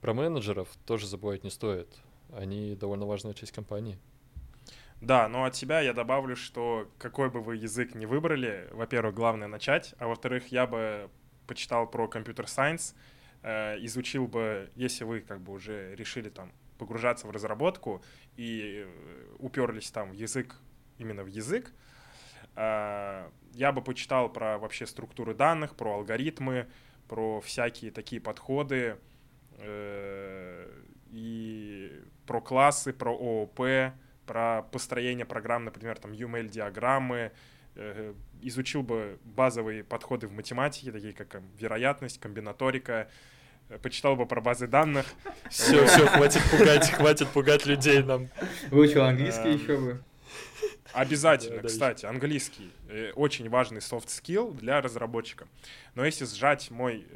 про 0.00 0.14
менеджеров 0.14 0.68
тоже 0.86 1.06
забывать 1.06 1.44
не 1.44 1.50
стоит. 1.50 1.88
Они 2.32 2.74
довольно 2.74 3.04
важная 3.04 3.34
часть 3.34 3.52
компании. 3.52 3.98
Да, 5.02 5.28
но 5.28 5.44
от 5.44 5.56
себя 5.56 5.80
я 5.80 5.92
добавлю, 5.92 6.36
что 6.36 6.88
какой 6.96 7.28
бы 7.28 7.40
вы 7.40 7.56
язык 7.56 7.96
ни 7.96 8.06
выбрали, 8.06 8.68
во-первых, 8.70 9.14
главное 9.16 9.48
начать, 9.48 9.94
а 9.98 10.06
во-вторых, 10.06 10.52
я 10.52 10.64
бы 10.66 11.10
почитал 11.48 11.88
про 11.88 12.06
компьютер 12.06 12.46
сайенс, 12.46 12.94
э, 13.42 13.84
изучил 13.84 14.28
бы, 14.28 14.70
если 14.76 15.02
вы 15.02 15.20
как 15.20 15.40
бы 15.40 15.52
уже 15.52 15.96
решили 15.96 16.28
там 16.28 16.52
погружаться 16.78 17.26
в 17.26 17.30
разработку 17.30 18.02
и 18.36 18.84
э, 18.86 19.34
уперлись 19.38 19.90
там 19.90 20.10
в 20.10 20.14
язык, 20.14 20.56
именно 20.98 21.22
в 21.22 21.28
язык, 21.28 21.72
э, 22.56 23.28
я 23.54 23.72
бы 23.72 23.82
почитал 23.82 24.32
про 24.32 24.58
вообще 24.58 24.86
структуры 24.86 25.34
данных, 25.34 25.76
про 25.76 25.94
алгоритмы, 25.94 26.68
про 27.08 27.40
всякие 27.40 27.90
такие 27.90 28.20
подходы 28.20 28.96
э, 29.58 30.82
и 31.10 32.02
про 32.26 32.40
классы, 32.40 32.92
про 32.92 33.12
ООП, 33.12 33.94
про 34.26 34.62
построение 34.62 35.26
программ, 35.26 35.64
например, 35.64 35.98
там 35.98 36.12
UML-диаграммы, 36.12 37.32
э, 37.74 38.14
изучил 38.40 38.82
бы 38.82 39.18
базовые 39.24 39.84
подходы 39.84 40.26
в 40.26 40.32
математике, 40.32 40.92
такие 40.92 41.12
как 41.12 41.42
вероятность, 41.58 42.18
комбинаторика, 42.18 43.10
почитал 43.82 44.16
бы 44.16 44.26
про 44.26 44.40
базы 44.40 44.66
данных. 44.66 45.06
Все, 45.50 45.86
все, 45.86 46.06
хватит 46.06 46.42
пугать, 46.50 46.90
хватит 46.90 47.28
пугать 47.28 47.66
людей 47.66 48.02
нам. 48.02 48.28
Выучил 48.70 49.02
английский 49.02 49.48
эм, 49.48 49.56
еще 49.56 49.76
бы. 49.78 50.02
Обязательно, 50.92 51.62
кстати, 51.62 52.04
английский 52.04 52.70
э, 52.88 53.12
очень 53.14 53.48
важный 53.48 53.80
soft 53.80 54.08
skill 54.08 54.54
для 54.54 54.80
разработчика. 54.80 55.48
Но 55.94 56.04
если 56.04 56.24
сжать 56.24 56.70
мой, 56.70 57.06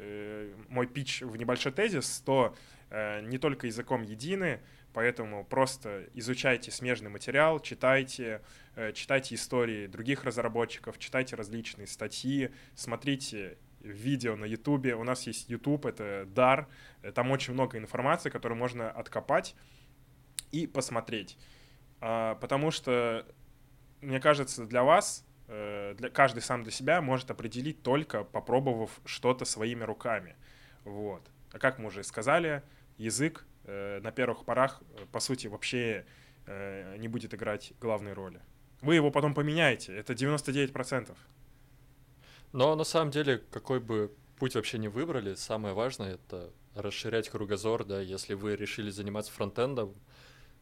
мой 0.69 0.87
пич 0.87 1.21
в 1.21 1.35
небольшой 1.35 1.71
тезис, 1.71 2.21
то 2.25 2.55
не 2.89 3.37
только 3.37 3.67
языком 3.67 4.01
едины, 4.01 4.61
Поэтому 4.97 5.45
просто 5.45 6.09
изучайте 6.15 6.71
смежный 6.71 7.11
материал, 7.11 7.59
читайте, 7.59 8.41
э, 8.75 8.93
читайте 8.93 9.35
истории 9.35 9.85
других 9.85 10.23
разработчиков, 10.23 10.97
читайте 10.97 11.35
различные 11.35 11.85
статьи, 11.85 12.49
смотрите 12.73 13.59
видео 13.87 14.35
на 14.35 14.45
Ютубе. 14.45 14.95
У 14.95 15.03
нас 15.03 15.27
есть 15.27 15.49
YouTube, 15.49 15.85
это 15.85 16.25
дар. 16.27 16.67
Там 17.15 17.31
очень 17.31 17.53
много 17.53 17.77
информации, 17.77 18.29
которую 18.29 18.57
можно 18.57 18.89
откопать 18.89 19.55
и 20.51 20.67
посмотреть. 20.67 21.37
А, 21.99 22.35
потому 22.35 22.71
что, 22.71 23.25
мне 24.01 24.19
кажется, 24.19 24.65
для 24.65 24.83
вас, 24.83 25.25
э, 25.47 25.95
для, 25.97 26.09
каждый 26.09 26.41
сам 26.41 26.63
для 26.63 26.71
себя 26.71 27.01
может 27.01 27.31
определить 27.31 27.81
только 27.81 28.23
попробовав 28.23 28.99
что-то 29.05 29.45
своими 29.45 29.83
руками. 29.83 30.35
Вот. 30.83 31.27
А 31.51 31.59
как 31.59 31.79
мы 31.79 31.87
уже 31.87 32.03
сказали, 32.03 32.61
язык 32.97 33.45
Э, 33.67 33.99
на 34.01 34.11
первых 34.11 34.45
порах, 34.45 34.81
э, 34.95 35.05
по 35.11 35.19
сути, 35.19 35.47
вообще 35.47 36.05
не 36.97 37.09
будет 37.09 37.33
играть 37.33 37.73
главной 37.81 38.13
роли. 38.13 38.39
Вы 38.79 38.95
его 38.95 39.11
потом 39.11 39.33
поменяете, 39.33 39.93
это 39.93 40.13
99%. 40.13 41.17
Но 42.57 42.73
на 42.73 42.85
самом 42.85 43.11
деле, 43.11 43.37
какой 43.51 43.79
бы 43.79 44.11
путь 44.39 44.55
вообще 44.55 44.79
не 44.79 44.87
выбрали, 44.87 45.35
самое 45.35 45.75
важное— 45.75 46.13
это 46.15 46.49
расширять 46.73 47.29
кругозор, 47.29 47.83
да, 47.83 48.01
если 48.01 48.33
вы 48.33 48.55
решили 48.55 48.89
заниматься 48.89 49.31
фронтендом, 49.31 49.93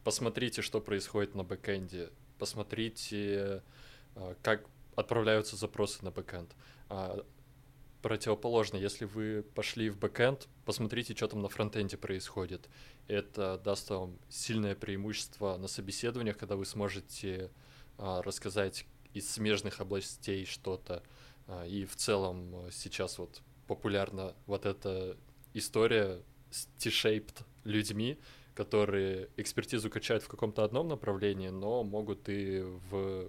посмотрите, 0.04 0.60
что 0.60 0.82
происходит 0.82 1.34
на 1.34 1.42
бэкэнде, 1.42 2.10
посмотрите, 2.38 3.62
как 4.42 4.66
отправляются 4.94 5.56
запросы 5.56 6.04
на 6.04 6.10
бэкэнд, 6.10 6.54
а, 6.90 7.24
противоположно. 8.02 8.76
Если 8.76 9.06
вы 9.06 9.42
пошли 9.54 9.88
в 9.88 9.98
бэкэнд, 9.98 10.48
посмотрите, 10.66 11.16
что 11.16 11.28
там 11.28 11.40
на 11.40 11.48
фронтенде 11.48 11.96
происходит. 11.96 12.68
Это 13.08 13.56
даст 13.64 13.88
вам 13.88 14.18
сильное 14.28 14.74
преимущество 14.74 15.56
на 15.56 15.66
собеседованиях, 15.66 16.36
когда 16.36 16.56
вы 16.56 16.66
сможете 16.66 17.50
а, 17.96 18.20
рассказать 18.20 18.84
из 19.14 19.30
смежных 19.30 19.80
областей 19.80 20.44
что-то. 20.44 21.02
А, 21.48 21.64
и 21.66 21.84
в 21.84 21.96
целом 21.96 22.54
а, 22.54 22.70
сейчас 22.70 23.18
вот 23.18 23.42
популярна 23.66 24.34
вот 24.46 24.66
эта 24.66 25.16
история 25.54 26.22
с 26.50 26.66
T-shaped 26.78 27.44
людьми, 27.64 28.18
которые 28.54 29.28
экспертизу 29.36 29.90
качают 29.90 30.22
в 30.22 30.28
каком-то 30.28 30.64
одном 30.64 30.88
направлении, 30.88 31.48
но 31.48 31.82
могут 31.82 32.28
и 32.28 32.62
в 32.90 33.28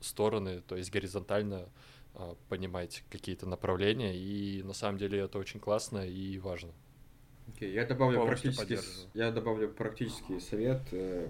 стороны, 0.00 0.60
то 0.60 0.76
есть 0.76 0.90
горизонтально 0.90 1.68
а, 2.14 2.36
понимать 2.48 3.04
какие-то 3.10 3.46
направления, 3.46 4.16
и 4.16 4.62
на 4.62 4.72
самом 4.72 4.98
деле 4.98 5.20
это 5.20 5.38
очень 5.38 5.60
классно 5.60 6.06
и 6.06 6.38
важно. 6.38 6.72
Okay, 7.48 7.72
я 7.72 7.86
добавлю 7.86 8.24
практический, 8.24 8.78
я 9.14 9.30
добавлю 9.30 9.68
практический 9.68 10.40
совет. 10.40 10.82
Э, 10.90 11.28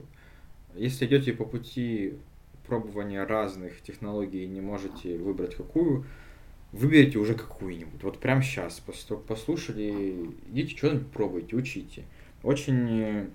если 0.75 1.07
идете 1.07 1.35
по 1.35 1.45
пути 1.45 2.19
пробования 2.67 3.27
разных 3.27 3.83
технологий 3.83 4.45
и 4.45 4.47
не 4.47 4.61
можете 4.61 5.19
выбрать 5.19 5.55
какую, 5.55 6.07
выберите 6.77 7.19
уже 7.19 7.35
какую-нибудь. 7.35 8.03
Вот 8.03 8.19
прямо 8.19 8.43
сейчас, 8.43 8.81
после 8.81 9.09
того, 9.09 9.21
послушали, 9.21 10.31
идите 10.49 10.77
что-нибудь 10.77 11.09
пробуйте, 11.09 11.57
учите. 11.57 12.05
Очень 12.43 13.01
э, 13.01 13.27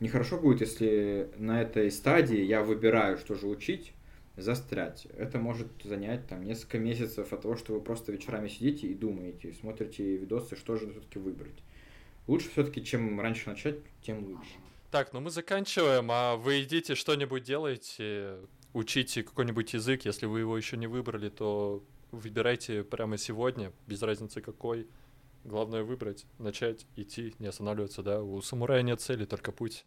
нехорошо 0.00 0.38
будет, 0.38 0.60
если 0.60 1.28
на 1.36 1.62
этой 1.62 1.90
стадии 1.90 2.40
я 2.40 2.62
выбираю, 2.62 3.18
что 3.18 3.34
же 3.34 3.46
учить, 3.46 3.92
застрять. 4.36 5.06
Это 5.16 5.38
может 5.38 5.68
занять 5.82 6.26
там 6.26 6.44
несколько 6.44 6.78
месяцев 6.78 7.32
от 7.32 7.42
того, 7.42 7.56
что 7.56 7.74
вы 7.74 7.80
просто 7.80 8.12
вечерами 8.12 8.48
сидите 8.48 8.86
и 8.86 8.94
думаете, 8.94 9.52
смотрите 9.58 10.16
видосы, 10.16 10.56
что 10.56 10.76
же 10.76 10.90
все-таки 10.90 11.18
выбрать. 11.18 11.58
Лучше 12.26 12.50
все-таки, 12.50 12.84
чем 12.84 13.20
раньше 13.20 13.48
начать, 13.48 13.76
тем 14.02 14.24
лучше. 14.24 14.50
Так, 14.90 15.12
ну 15.12 15.20
мы 15.20 15.30
заканчиваем, 15.30 16.08
а 16.10 16.36
вы 16.36 16.62
идите 16.62 16.94
что-нибудь 16.94 17.44
делаете, 17.44 18.38
учите 18.72 19.22
какой-нибудь 19.22 19.72
язык, 19.72 20.04
если 20.04 20.26
вы 20.26 20.40
его 20.40 20.56
еще 20.56 20.76
не 20.76 20.86
выбрали, 20.86 21.28
то 21.28 21.82
выбирайте 22.10 22.84
прямо 22.84 23.16
сегодня, 23.16 23.72
без 23.86 24.02
разницы 24.02 24.40
какой. 24.40 24.88
Главное 25.44 25.82
выбрать, 25.82 26.26
начать, 26.38 26.86
идти, 26.96 27.34
не 27.38 27.46
останавливаться, 27.46 28.02
да. 28.02 28.22
У 28.22 28.40
самурая 28.42 28.82
нет 28.82 29.00
цели, 29.00 29.24
только 29.24 29.52
путь. 29.52 29.86